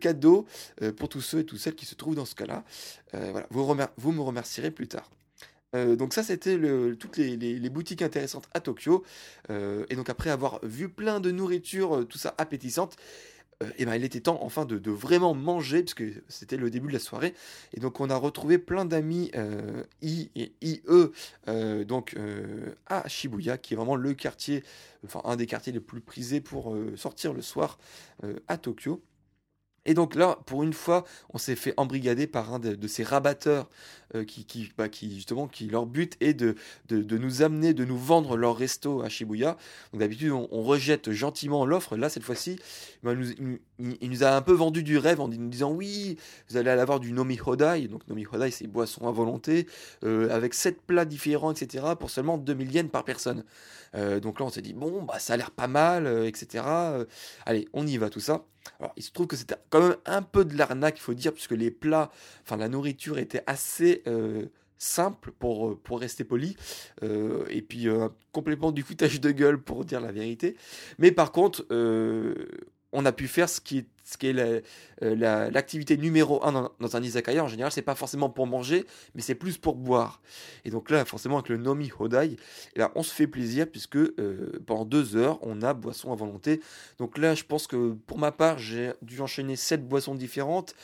cadeau 0.00 0.46
pour 0.96 1.08
tous 1.08 1.20
ceux 1.20 1.40
et 1.40 1.44
toutes 1.44 1.58
celles 1.58 1.74
qui 1.74 1.86
se 1.86 1.94
trouvent 1.94 2.14
dans 2.14 2.24
ce 2.24 2.34
cas 2.34 2.46
là 2.46 2.64
voilà. 3.12 3.46
Vous, 3.50 4.12
me 4.12 4.20
remercierez 4.20 4.70
plus 4.70 4.88
tard. 4.88 5.10
Euh, 5.76 5.96
donc 5.96 6.14
ça, 6.14 6.22
c'était 6.22 6.58
toutes 6.98 7.16
les, 7.16 7.70
boutiques 7.70 8.02
intéressantes 8.02 8.48
à 8.54 8.60
Tokyo. 8.60 9.04
Euh, 9.50 9.84
et 9.88 9.96
donc 9.96 10.10
après 10.10 10.30
avoir 10.30 10.60
vu 10.64 10.88
plein 10.88 11.20
de 11.20 11.30
nourriture, 11.30 11.98
euh, 11.98 12.04
tout 12.04 12.18
ça 12.18 12.34
appétissante, 12.38 12.96
et 13.76 13.84
ben, 13.84 13.94
il 13.94 14.04
était 14.04 14.20
temps 14.20 14.38
enfin 14.42 14.64
de, 14.64 14.90
vraiment 14.90 15.34
manger, 15.34 15.82
puisque 15.82 16.04
c'était 16.28 16.56
le 16.56 16.70
début 16.70 16.88
de 16.88 16.92
la 16.92 16.98
soirée. 16.98 17.34
Et 17.74 17.80
donc 17.80 18.00
on 18.00 18.08
a 18.10 18.16
retrouvé 18.16 18.58
plein 18.58 18.84
d'amis 18.84 19.30
I 20.02 20.30
et 20.34 20.52
IE 20.62 20.82
donc, 21.84 22.16
à 22.86 23.08
Shibuya, 23.08 23.58
qui 23.58 23.74
est 23.74 23.76
vraiment 23.76 23.96
le 23.96 24.14
quartier, 24.14 24.64
enfin 25.04 25.20
un 25.24 25.36
des 25.36 25.46
quartiers 25.46 25.72
les 25.72 25.80
plus 25.80 26.00
prisés 26.00 26.40
pour 26.40 26.74
sortir 26.96 27.32
le 27.32 27.42
soir 27.42 27.78
à 28.48 28.56
Tokyo. 28.56 29.02
Et 29.86 29.94
donc 29.94 30.14
là, 30.14 30.38
pour 30.44 30.62
une 30.62 30.74
fois, 30.74 31.04
on 31.32 31.38
s'est 31.38 31.56
fait 31.56 31.72
embrigader 31.78 32.26
par 32.26 32.52
un 32.52 32.58
de, 32.58 32.86
ces 32.86 33.02
rabatteurs 33.02 33.70
euh, 34.14 34.24
qui, 34.24 34.70
bah, 34.76 34.90
qui, 34.90 35.14
justement, 35.14 35.48
qui 35.48 35.68
leur 35.68 35.86
but 35.86 36.16
est 36.20 36.34
de, 36.34 36.54
nous 36.90 37.42
amener, 37.42 37.72
de 37.72 37.86
nous 37.86 37.96
vendre 37.96 38.36
leur 38.36 38.56
resto 38.56 39.00
à 39.00 39.08
Shibuya. 39.08 39.56
Donc 39.92 40.00
d'habitude, 40.00 40.32
on, 40.32 40.62
rejette 40.62 41.12
gentiment 41.12 41.64
l'offre. 41.64 41.96
Là, 41.96 42.10
cette 42.10 42.24
fois-ci, 42.24 42.58
bah, 43.02 43.14
il, 43.78 44.10
nous 44.10 44.22
a 44.22 44.36
un 44.36 44.42
peu 44.42 44.52
vendu 44.52 44.82
du 44.82 44.98
rêve 44.98 45.18
en 45.20 45.28
nous 45.28 45.48
disant 45.48 45.72
oui, 45.72 46.18
vous 46.50 46.58
allez 46.58 46.68
avoir 46.68 47.00
du 47.00 47.12
Nomi 47.12 47.38
Hodai. 47.44 47.88
Donc 47.88 48.06
Nomi 48.06 48.26
Hodai, 48.30 48.50
c'est 48.50 48.66
boisson 48.66 49.08
à 49.08 49.12
volonté, 49.12 49.66
euh, 50.04 50.28
avec 50.30 50.52
sept 50.52 50.82
plats 50.82 51.06
différents, 51.06 51.52
etc., 51.52 51.86
pour 51.98 52.10
seulement 52.10 52.36
2000 52.36 52.72
yens 52.72 52.90
par 52.90 53.04
personne. 53.04 53.44
Euh, 53.94 54.20
donc 54.20 54.40
là, 54.40 54.46
on 54.46 54.50
s'est 54.50 54.62
dit 54.62 54.74
bon, 54.74 55.02
bah, 55.04 55.18
ça 55.18 55.32
a 55.32 55.36
l'air 55.38 55.50
pas 55.50 55.68
mal, 55.68 56.06
etc. 56.26 56.64
allez, 57.46 57.66
on 57.72 57.86
y 57.86 57.96
va, 57.96 58.10
tout 58.10 58.20
ça. 58.20 58.44
Alors, 58.78 58.92
il 58.96 59.02
se 59.02 59.10
trouve 59.10 59.26
que 59.26 59.36
c'était 59.36 59.56
quand 59.68 59.80
même 59.80 59.96
un 60.06 60.22
peu 60.22 60.44
de 60.44 60.56
l'arnaque, 60.56 60.98
il 60.98 61.02
faut 61.02 61.14
dire, 61.14 61.32
puisque 61.32 61.52
les 61.52 61.70
plats, 61.70 62.10
enfin 62.42 62.56
la 62.56 62.68
nourriture 62.68 63.18
était 63.18 63.42
assez 63.46 64.02
euh, 64.06 64.46
simple 64.78 65.32
pour, 65.38 65.68
euh, 65.68 65.80
pour 65.82 66.00
rester 66.00 66.24
poli, 66.24 66.56
euh, 67.02 67.44
et 67.48 67.62
puis 67.62 67.86
complètement 68.32 68.72
du 68.72 68.82
foutage 68.82 69.20
de 69.20 69.30
gueule 69.30 69.60
pour 69.60 69.84
dire 69.84 70.00
la 70.00 70.12
vérité. 70.12 70.56
Mais 70.98 71.12
par 71.12 71.32
contre, 71.32 71.66
on 72.92 73.04
a 73.04 73.12
pu 73.12 73.28
faire 73.28 73.48
ce 73.48 73.60
qui 73.60 73.78
est 73.78 73.86
ce 74.10 74.18
qui 74.18 74.26
est 74.26 74.62
euh, 75.02 75.50
l'activité 75.50 75.96
numéro 75.96 76.44
un 76.44 76.70
dans, 76.80 76.96
un 76.96 77.02
izakaya, 77.02 77.44
en 77.44 77.48
général, 77.48 77.70
c'est 77.70 77.80
pas 77.82 77.94
forcément 77.94 78.28
pour 78.28 78.46
manger, 78.46 78.84
mais 79.14 79.22
c'est 79.22 79.36
plus 79.36 79.56
pour 79.56 79.76
boire. 79.76 80.20
Et 80.64 80.70
donc 80.70 80.90
là, 80.90 81.04
forcément, 81.04 81.36
avec 81.36 81.48
le 81.48 81.58
Nomi 81.58 81.90
Hodai, 81.96 82.36
là, 82.74 82.90
on 82.96 83.04
se 83.04 83.14
fait 83.14 83.28
plaisir 83.28 83.68
puisque 83.70 83.96
euh, 83.96 84.60
pendant 84.66 84.84
deux 84.84 85.16
heures, 85.16 85.38
on 85.42 85.62
a 85.62 85.74
boisson 85.74 86.12
à 86.12 86.16
volonté. 86.16 86.60
Donc 86.98 87.18
là, 87.18 87.34
je 87.34 87.44
pense 87.44 87.68
que 87.68 87.92
pour 88.06 88.18
ma 88.18 88.32
part, 88.32 88.58
j'ai 88.58 88.92
dû 89.00 89.20
enchaîner 89.20 89.54
sept 89.54 89.86
boissons 89.86 90.16
différentes. 90.16 90.74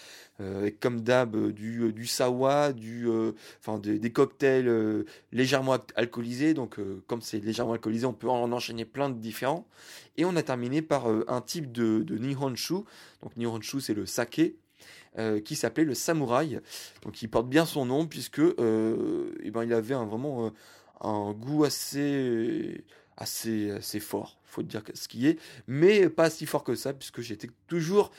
Euh, 0.42 0.70
comme 0.80 1.00
d'hab 1.00 1.34
du, 1.52 1.92
du 1.94 2.06
sawa, 2.06 2.74
du, 2.74 3.08
enfin 3.60 3.78
des, 3.78 4.12
cocktails 4.12 5.04
légèrement 5.32 5.78
alcoolisés. 5.94 6.52
Donc 6.52 6.78
comme 7.06 7.22
c'est 7.22 7.40
légèrement 7.40 7.72
alcoolisé, 7.72 8.06
on 8.06 8.12
peut 8.12 8.28
en 8.28 8.52
enchaîner 8.52 8.84
plein 8.84 9.08
de 9.08 9.18
différents. 9.18 9.66
Et 10.16 10.24
on 10.24 10.36
a 10.36 10.42
terminé 10.42 10.82
par 10.82 11.06
un 11.06 11.40
type 11.40 11.72
de, 11.72 12.04
nihonshu, 12.18 12.74
donc 13.22 13.36
Nihonshu, 13.36 13.80
c'est 13.80 13.94
le 13.94 14.06
saké. 14.06 14.56
Euh, 15.18 15.40
qui 15.40 15.56
s'appelait 15.56 15.84
le 15.84 15.94
samouraï. 15.94 16.60
Donc 17.02 17.22
il 17.22 17.28
porte 17.30 17.48
bien 17.48 17.64
son 17.64 17.86
nom 17.86 18.06
puisque 18.06 18.38
euh, 18.38 19.32
eh 19.42 19.50
ben, 19.50 19.64
il 19.64 19.72
avait 19.72 19.94
un, 19.94 20.04
vraiment 20.04 20.46
euh, 20.46 20.50
un 21.00 21.32
goût 21.32 21.64
assez, 21.64 22.84
assez, 23.16 23.70
assez 23.70 23.98
fort, 23.98 24.38
faut 24.44 24.62
dire 24.62 24.82
ce 24.92 25.08
qui 25.08 25.26
est, 25.26 25.38
mais 25.68 26.10
pas 26.10 26.28
si 26.28 26.44
fort 26.44 26.64
que 26.64 26.74
ça 26.74 26.92
puisque 26.92 27.22
j'étais 27.22 27.48
toujours 27.66 28.10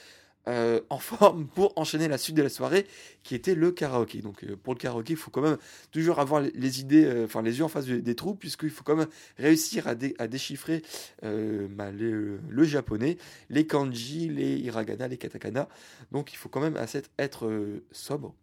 euh, 0.48 0.80
en 0.90 0.98
forme 1.00 1.48
pour 1.48 1.74
enchaîner 1.76 2.08
la 2.08 2.18
suite 2.18 2.36
de 2.36 2.42
la 2.42 2.50
soirée 2.50 2.88
qui 3.24 3.36
était 3.36 3.56
le 3.56 3.72
karaoké. 3.72 4.22
Donc 4.22 4.44
euh, 4.44 4.56
pour 4.56 4.74
le 4.74 4.80
karaoké, 4.80 5.14
il 5.14 5.18
faut 5.18 5.32
quand 5.32 5.42
même 5.42 5.58
toujours 5.92 6.20
avoir 6.20 6.42
les 6.42 6.80
idées, 6.80 7.06
euh, 7.06 7.26
enfin 7.26 7.42
les 7.42 7.58
yeux 7.58 7.66
en 7.66 7.68
face 7.68 7.86
des, 7.86 8.16
trous, 8.16 8.36
puisqu'il 8.36 8.70
faut 8.70 8.84
quand 8.84 8.96
même 8.96 9.10
réussir 9.38 9.88
à, 9.88 9.96
déchiffrer 9.96 10.82
bah, 11.22 11.92
le 11.92 12.64
japonais, 12.64 13.18
les 13.50 13.68
kanji, 13.68 14.30
les 14.30 14.58
hiragana, 14.58 15.08
les 15.08 15.18
katakana. 15.18 15.68
Donc 16.12 16.34
il 16.34 16.38
faut 16.38 16.50
quand 16.50 16.62
même 16.62 16.78
être 17.18 17.50
sobre. 17.92 18.34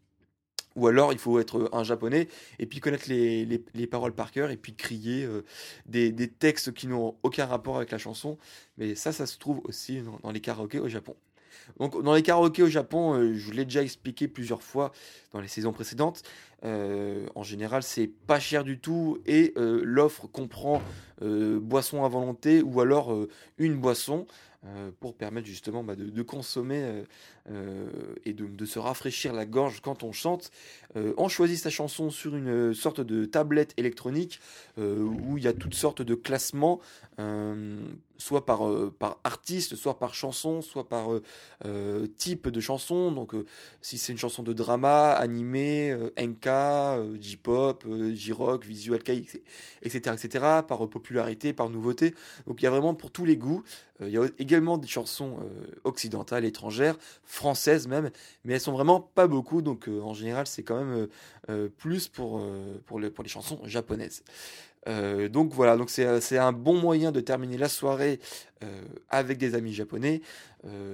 Ou 0.76 0.88
alors 0.88 1.12
il 1.12 1.18
faut 1.18 1.38
être 1.38 1.70
un 1.72 1.84
japonais 1.84 2.28
et 2.58 2.66
puis 2.66 2.80
connaître 2.80 3.08
les, 3.08 3.86
paroles 3.86 4.14
par 4.14 4.32
cœur 4.32 4.50
et 4.50 4.56
puis 4.56 4.74
crier 4.74 5.26
des, 5.86 6.12
textes 6.28 6.72
qui 6.72 6.86
n'ont 6.86 7.16
aucun 7.22 7.46
rapport 7.46 7.76
avec 7.76 7.90
la 7.90 7.98
chanson. 7.98 8.38
Mais 8.76 8.94
ça, 8.94 9.12
ça 9.12 9.26
se 9.26 9.38
trouve 9.38 9.60
aussi 9.64 10.00
dans, 10.02 10.18
dans 10.22 10.32
les 10.32 10.40
karaokés 10.40 10.80
au 10.80 10.88
Japon. 10.88 11.16
Donc, 11.78 12.02
dans 12.02 12.14
les 12.14 12.22
karaokés 12.22 12.62
au 12.62 12.68
Japon, 12.68 13.14
euh, 13.14 13.34
je 13.34 13.44
vous 13.46 13.52
l'ai 13.52 13.64
déjà 13.64 13.82
expliqué 13.82 14.28
plusieurs 14.28 14.62
fois 14.62 14.92
dans 15.32 15.40
les 15.40 15.48
saisons 15.48 15.72
précédentes. 15.72 16.22
Euh, 16.64 17.26
en 17.34 17.42
général, 17.42 17.82
c'est 17.82 18.06
pas 18.06 18.40
cher 18.40 18.64
du 18.64 18.78
tout 18.78 19.18
et 19.26 19.52
euh, 19.56 19.80
l'offre 19.84 20.26
comprend 20.26 20.82
boisson 21.20 22.04
à 22.04 22.08
volonté 22.08 22.60
ou 22.60 22.80
alors 22.82 23.16
une 23.56 23.76
boisson. 23.76 24.26
Pour 25.00 25.14
permettre 25.14 25.46
justement 25.46 25.84
bah, 25.84 25.94
de, 25.94 26.22
consommer 26.22 27.02
et 28.24 28.32
de, 28.32 28.64
se 28.64 28.78
rafraîchir 28.78 29.32
la 29.32 29.44
gorge 29.44 29.80
quand 29.80 30.02
on 30.02 30.12
chante. 30.12 30.50
on 30.94 31.28
choisit 31.28 31.58
sa 31.58 31.70
chanson 31.70 32.10
sur 32.10 32.34
une 32.34 32.72
sorte 32.72 33.00
de 33.00 33.24
tablette 33.26 33.74
électronique 33.76 34.40
où 34.78 35.36
il 35.36 35.44
y 35.44 35.48
a 35.48 35.52
toutes 35.52 35.74
sortes 35.74 36.02
de 36.02 36.14
classements 36.14 36.80
soit 38.18 38.46
par, 38.46 38.68
euh, 38.68 38.94
par 38.96 39.18
artiste, 39.24 39.76
soit 39.76 39.98
par 39.98 40.14
chanson, 40.14 40.62
soit 40.62 40.88
par 40.88 41.12
euh, 41.12 41.22
euh, 41.64 42.06
type 42.06 42.48
de 42.48 42.60
chanson. 42.60 43.12
Donc, 43.12 43.34
si 43.80 43.98
c'est 43.98 44.12
une 44.12 44.18
chanson 44.18 44.42
de 44.42 44.52
drama, 44.52 45.12
animé, 45.12 45.96
enka, 46.18 46.98
J-pop, 47.20 47.86
J-rock, 48.12 48.64
visual 48.64 49.00
etc., 49.82 50.14
etc., 50.14 50.44
par 50.66 50.88
popularité, 50.88 51.52
par 51.52 51.70
nouveauté. 51.70 52.14
Donc, 52.46 52.62
il 52.62 52.64
y 52.64 52.68
a 52.68 52.70
vraiment 52.70 52.94
pour 52.94 53.10
tous 53.10 53.24
les 53.24 53.36
goûts. 53.36 53.62
Il 54.00 54.08
y 54.08 54.18
a 54.18 54.26
également 54.38 54.76
des 54.76 54.88
chansons 54.88 55.38
occidentales, 55.84 56.44
étrangères, 56.44 56.96
françaises 57.22 57.86
même, 57.86 58.10
mais 58.44 58.54
elles 58.54 58.60
sont 58.60 58.72
vraiment 58.72 59.00
pas 59.00 59.28
beaucoup. 59.28 59.62
Donc, 59.62 59.88
en 59.88 60.14
général, 60.14 60.46
c'est 60.46 60.64
quand 60.64 60.82
même 60.82 61.08
plus 61.78 62.08
pour, 62.08 62.44
pour, 62.86 62.98
les 62.98 63.28
chansons 63.28 63.60
japonaises. 63.64 64.24
Euh, 64.88 65.28
donc 65.28 65.52
voilà, 65.52 65.76
donc 65.76 65.90
c'est 65.90 66.38
un 66.38 66.52
bon 66.52 66.78
moyen 66.78 67.12
de 67.12 67.20
terminer 67.20 67.56
la 67.56 67.68
soirée 67.68 68.20
avec 69.10 69.38
des 69.38 69.54
amis 69.54 69.72
japonais. 69.72 70.22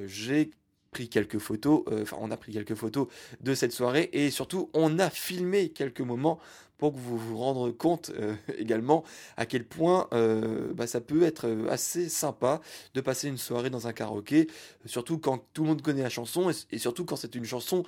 J'ai 0.06 0.50
pris 0.90 1.08
quelques 1.08 1.38
photos, 1.38 1.84
enfin 2.02 2.16
on 2.20 2.30
a 2.30 2.36
pris 2.36 2.52
quelques 2.52 2.74
photos 2.74 3.06
de 3.40 3.54
cette 3.54 3.72
soirée 3.72 4.10
et 4.12 4.30
surtout 4.30 4.70
on 4.74 4.98
a 4.98 5.08
filmé 5.08 5.70
quelques 5.70 6.00
moments 6.00 6.40
pour 6.80 6.94
que 6.94 6.98
vous 6.98 7.18
vous 7.18 7.36
rendiez 7.36 7.74
compte 7.74 8.10
euh, 8.18 8.34
également 8.58 9.04
à 9.36 9.44
quel 9.44 9.64
point 9.64 10.08
euh, 10.12 10.72
bah, 10.72 10.86
ça 10.86 11.00
peut 11.00 11.22
être 11.22 11.46
euh, 11.46 11.68
assez 11.68 12.08
sympa 12.08 12.62
de 12.94 13.02
passer 13.02 13.28
une 13.28 13.36
soirée 13.36 13.68
dans 13.68 13.86
un 13.86 13.92
karaoké, 13.92 14.48
surtout 14.86 15.18
quand 15.18 15.44
tout 15.52 15.62
le 15.62 15.68
monde 15.68 15.82
connaît 15.82 16.02
la 16.02 16.08
chanson 16.08 16.50
et, 16.72 16.78
surtout 16.78 17.04
quand 17.04 17.16
c'est 17.16 17.34
une 17.34 17.44
chanson 17.44 17.84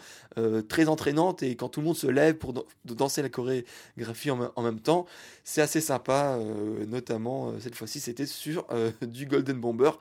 très 0.69 0.89
entraînante 0.89 1.43
et 1.43 1.57
quand 1.57 1.71
tout 1.71 1.81
le 1.81 1.87
monde 1.87 1.97
se 1.97 2.07
lève 2.07 2.35
pour 2.37 2.53
danser 2.85 3.23
la 3.23 3.31
chorégraphie 3.31 4.31
en, 4.31 4.63
même 4.63 4.81
temps. 4.81 5.07
C'est 5.45 5.63
assez 5.63 5.81
sympa, 5.81 6.39
notamment 6.87 7.59
cette 7.59 7.75
fois-ci 7.75 8.01
c'était 8.01 8.27
sur 8.27 8.67
du 9.03 9.25
Golden 9.25 9.59
Bomber. 9.59 9.93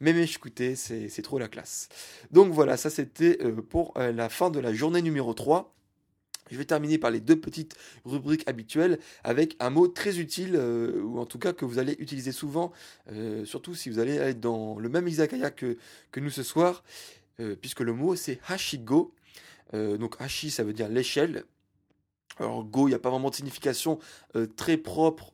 Mais, 0.00 0.14
mais 0.14 0.24
écoutez, 0.24 0.74
c'est 0.76 1.22
trop 1.22 1.38
la 1.38 1.48
classe. 1.48 1.88
Donc 2.30 2.52
voilà, 2.52 2.78
ça 2.78 2.88
c'était 2.88 3.36
pour 3.68 3.92
la 3.96 4.28
fin 4.30 4.50
de 4.50 4.60
la 4.60 4.72
journée 4.72 5.02
numéro 5.02 5.34
3. 5.34 5.77
Je 6.50 6.56
vais 6.56 6.64
terminer 6.64 6.98
par 6.98 7.10
les 7.10 7.20
deux 7.20 7.38
petites 7.38 7.76
rubriques 8.04 8.48
habituelles 8.48 8.98
avec 9.24 9.56
un 9.60 9.70
mot 9.70 9.88
très 9.88 10.18
utile, 10.18 10.56
euh, 10.56 11.00
ou 11.02 11.18
en 11.18 11.26
tout 11.26 11.38
cas 11.38 11.52
que 11.52 11.64
vous 11.64 11.78
allez 11.78 11.96
utiliser 11.98 12.32
souvent, 12.32 12.72
euh, 13.12 13.44
surtout 13.44 13.74
si 13.74 13.90
vous 13.90 13.98
allez 13.98 14.16
être 14.16 14.40
dans 14.40 14.78
le 14.78 14.88
même 14.88 15.08
izakaya 15.08 15.50
que, 15.50 15.76
que 16.10 16.20
nous 16.20 16.30
ce 16.30 16.42
soir, 16.42 16.84
euh, 17.40 17.56
puisque 17.56 17.80
le 17.80 17.92
mot 17.92 18.16
c'est 18.16 18.40
hashigo. 18.48 19.14
donc 19.72 20.16
hashi 20.18 20.50
ça 20.50 20.64
veut 20.64 20.72
dire 20.72 20.88
l'échelle. 20.88 21.44
Alors 22.38 22.64
go, 22.64 22.86
il 22.86 22.90
n'y 22.90 22.94
a 22.94 23.00
pas 23.00 23.10
vraiment 23.10 23.30
de 23.30 23.34
signification 23.34 23.98
très 24.56 24.76
propre 24.76 25.32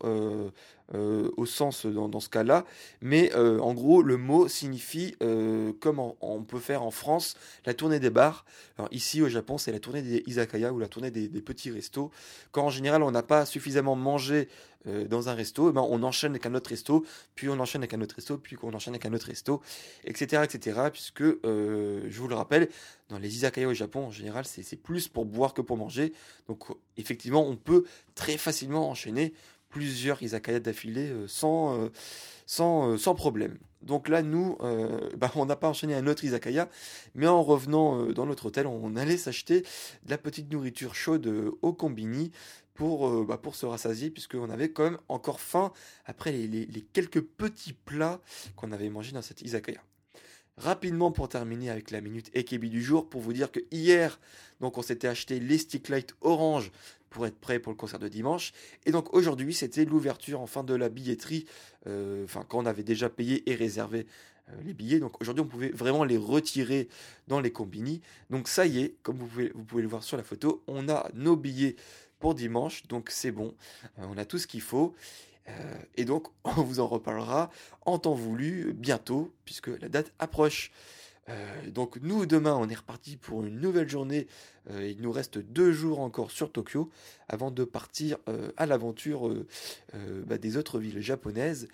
euh, 0.92 1.30
au 1.38 1.46
sens 1.46 1.86
dans, 1.86 2.20
ce 2.20 2.28
cas-là, 2.28 2.66
mais 3.00 3.34
euh, 3.34 3.58
en 3.58 3.72
gros 3.72 4.02
le 4.02 4.18
mot 4.18 4.48
signifie, 4.48 5.16
euh, 5.22 5.72
comme 5.80 5.98
on 6.20 6.42
peut 6.42 6.58
faire 6.58 6.82
en 6.82 6.90
France, 6.90 7.38
la 7.64 7.72
tournée 7.72 8.00
des 8.00 8.10
bars. 8.10 8.44
Alors 8.76 8.90
ici 8.92 9.22
au 9.22 9.30
Japon 9.30 9.56
c'est 9.56 9.72
la 9.72 9.80
tournée 9.80 10.02
des 10.02 10.22
izakaya 10.26 10.74
ou 10.74 10.78
la 10.78 10.88
tournée 10.88 11.10
des, 11.10 11.28
petits 11.40 11.70
restos. 11.70 12.10
Quand 12.52 12.66
en 12.66 12.70
général 12.70 13.02
on 13.02 13.10
n'a 13.10 13.22
pas 13.22 13.46
suffisamment 13.46 13.96
mangé 13.96 14.48
dans 14.84 15.30
un 15.30 15.34
resto, 15.34 15.70
eh 15.70 15.72
ben, 15.72 15.80
on 15.88 16.02
enchaîne 16.02 16.32
avec 16.32 16.44
un 16.44 16.54
autre 16.54 16.68
resto, 16.68 17.06
puis 17.34 17.48
on 17.48 17.58
enchaîne 17.58 17.80
avec 17.80 17.94
un 17.94 18.02
autre 18.02 18.16
resto, 18.16 18.36
puis 18.36 18.58
on 18.62 18.74
enchaîne 18.74 18.92
avec 18.92 19.06
un 19.06 19.14
autre 19.14 19.28
resto, 19.28 19.62
etc. 20.04 20.42
etc. 20.44 20.80
puisque, 20.92 21.22
je 21.22 22.18
vous 22.18 22.28
le 22.28 22.34
rappelle, 22.34 22.68
dans 23.08 23.16
les 23.16 23.34
izakaya 23.34 23.66
au 23.66 23.72
Japon, 23.72 24.08
en 24.08 24.10
général, 24.10 24.44
c'est 24.44 24.76
plus 24.76 25.08
pour 25.08 25.24
boire 25.24 25.54
que 25.54 25.62
pour 25.62 25.78
manger. 25.78 26.12
Donc, 26.46 26.64
effectivement, 26.98 27.46
on 27.46 27.56
peut 27.56 27.84
très 28.14 28.36
facilement 28.36 28.90
enchaîner 28.90 29.32
plusieurs 29.74 30.22
izakaya 30.22 30.60
d'affilée 30.60 31.10
euh, 31.10 31.26
sans, 31.26 31.76
euh, 31.76 31.88
sans, 32.46 32.90
euh, 32.90 32.96
sans 32.96 33.16
problème. 33.16 33.58
Donc 33.82 34.08
là, 34.08 34.22
nous, 34.22 34.56
bah, 35.18 35.30
on 35.34 35.44
n'a 35.44 35.56
pas 35.56 35.68
enchaîné 35.68 35.94
un 35.94 36.06
autre 36.06 36.24
izakaya, 36.24 36.70
mais 37.14 37.26
en 37.26 37.42
revenant 37.42 38.06
dans 38.12 38.24
notre 38.24 38.46
hôtel, 38.46 38.66
on 38.66 38.96
allait 38.96 39.18
s'acheter 39.18 39.60
de 39.60 40.10
la 40.10 40.16
petite 40.16 40.50
nourriture 40.50 40.94
chaude 40.94 41.30
au 41.60 41.74
combini 41.74 42.30
pour, 42.72 43.26
bah, 43.26 43.36
pour 43.36 43.54
se 43.56 43.66
rassasier, 43.66 44.08
puisqu'on 44.08 44.48
avait 44.48 44.70
quand 44.70 44.84
même 44.84 44.98
encore 45.10 45.38
faim 45.38 45.70
après 46.06 46.32
les, 46.32 46.66
quelques 46.94 47.20
petits 47.20 47.74
plats 47.74 48.22
qu'on 48.56 48.72
avait 48.72 48.88
mangés 48.88 49.12
dans 49.12 49.20
cette 49.20 49.42
izakaya. 49.42 49.82
Rapidement 50.56 51.12
pour 51.12 51.28
terminer 51.28 51.68
avec 51.68 51.90
la 51.90 52.00
minute 52.00 52.30
Ekebi 52.34 52.70
du 52.70 52.82
jour, 52.82 53.10
pour 53.10 53.20
vous 53.20 53.34
dire 53.34 53.52
que 53.52 53.60
hier, 53.70 54.18
donc 54.60 54.78
on 54.78 54.82
s'était 54.82 55.08
acheté 55.08 55.40
les 55.40 55.58
stick 55.58 55.90
light 55.90 56.14
orange 56.22 56.72
pour 57.14 57.26
être 57.26 57.38
prêt 57.38 57.60
pour 57.60 57.72
le 57.72 57.76
concert 57.76 58.00
de 58.00 58.08
dimanche. 58.08 58.52
Et 58.86 58.90
donc 58.90 59.14
aujourd'hui, 59.14 59.54
c'était 59.54 59.84
l'ouverture 59.84 60.40
enfin 60.40 60.64
de 60.64 60.74
la 60.74 60.88
billetterie, 60.88 61.46
euh, 61.86 62.24
enfin 62.24 62.44
quand 62.46 62.58
on 62.58 62.66
avait 62.66 62.82
déjà 62.82 63.08
payé 63.08 63.48
et 63.48 63.54
réservé 63.54 64.06
euh, 64.48 64.52
les 64.64 64.74
billets. 64.74 64.98
Donc 64.98 65.20
aujourd'hui, 65.20 65.42
on 65.42 65.46
pouvait 65.46 65.70
vraiment 65.70 66.02
les 66.02 66.16
retirer 66.16 66.88
dans 67.28 67.40
les 67.40 67.52
combini. 67.52 68.02
Donc 68.30 68.48
ça 68.48 68.66
y 68.66 68.80
est, 68.80 68.96
comme 69.04 69.16
vous 69.16 69.26
pouvez, 69.26 69.52
vous 69.54 69.62
pouvez 69.62 69.82
le 69.82 69.88
voir 69.88 70.02
sur 70.02 70.16
la 70.16 70.24
photo, 70.24 70.64
on 70.66 70.88
a 70.88 71.08
nos 71.14 71.36
billets 71.36 71.76
pour 72.18 72.34
dimanche. 72.34 72.84
Donc 72.88 73.10
c'est 73.10 73.30
bon, 73.30 73.54
euh, 74.00 74.06
on 74.08 74.18
a 74.18 74.24
tout 74.24 74.38
ce 74.38 74.48
qu'il 74.48 74.62
faut. 74.62 74.94
et 75.96 76.04
donc, 76.04 76.26
on 76.44 76.62
vous 76.62 76.80
en 76.80 76.88
reparlera 76.88 77.50
en 77.86 78.00
temps 78.00 78.14
voulu 78.14 78.72
bientôt, 78.72 79.32
puisque 79.44 79.68
la 79.68 79.88
date 79.88 80.12
approche. 80.18 80.72
Euh, 81.28 81.70
donc 81.70 81.98
nous, 82.02 82.26
demain, 82.26 82.54
on 82.54 82.68
est 82.68 82.74
reparti 82.74 83.16
pour 83.16 83.44
une 83.44 83.60
nouvelle 83.60 83.88
journée. 83.88 84.26
Euh, 84.70 84.88
il 84.88 85.00
nous 85.00 85.12
reste 85.12 85.38
deux 85.38 85.72
jours 85.72 86.00
encore 86.00 86.30
sur 86.30 86.52
Tokyo 86.52 86.90
avant 87.28 87.50
de 87.50 87.64
partir 87.64 88.18
euh, 88.28 88.50
à 88.56 88.66
l'aventure 88.66 89.32
bah, 90.26 90.38
des 90.38 90.56
autres 90.56 90.78
villes 90.78 91.00
japonaises. 91.00 91.68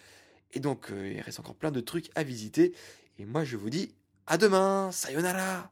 Et 0.53 0.61
donc, 0.61 0.91
il 0.91 1.21
reste 1.21 1.41
encore 1.41 1.55
plein 1.55 1.71
de 1.71 1.81
trucs 1.81 2.11
à 2.15 2.23
visiter. 2.23 2.75
Et 3.19 3.25
moi, 3.25 3.45
je 3.45 3.57
vous 3.57 3.71
dis 3.71 3.95
à 4.27 4.37
demain. 4.37 4.91
Sayonara. 4.93 5.71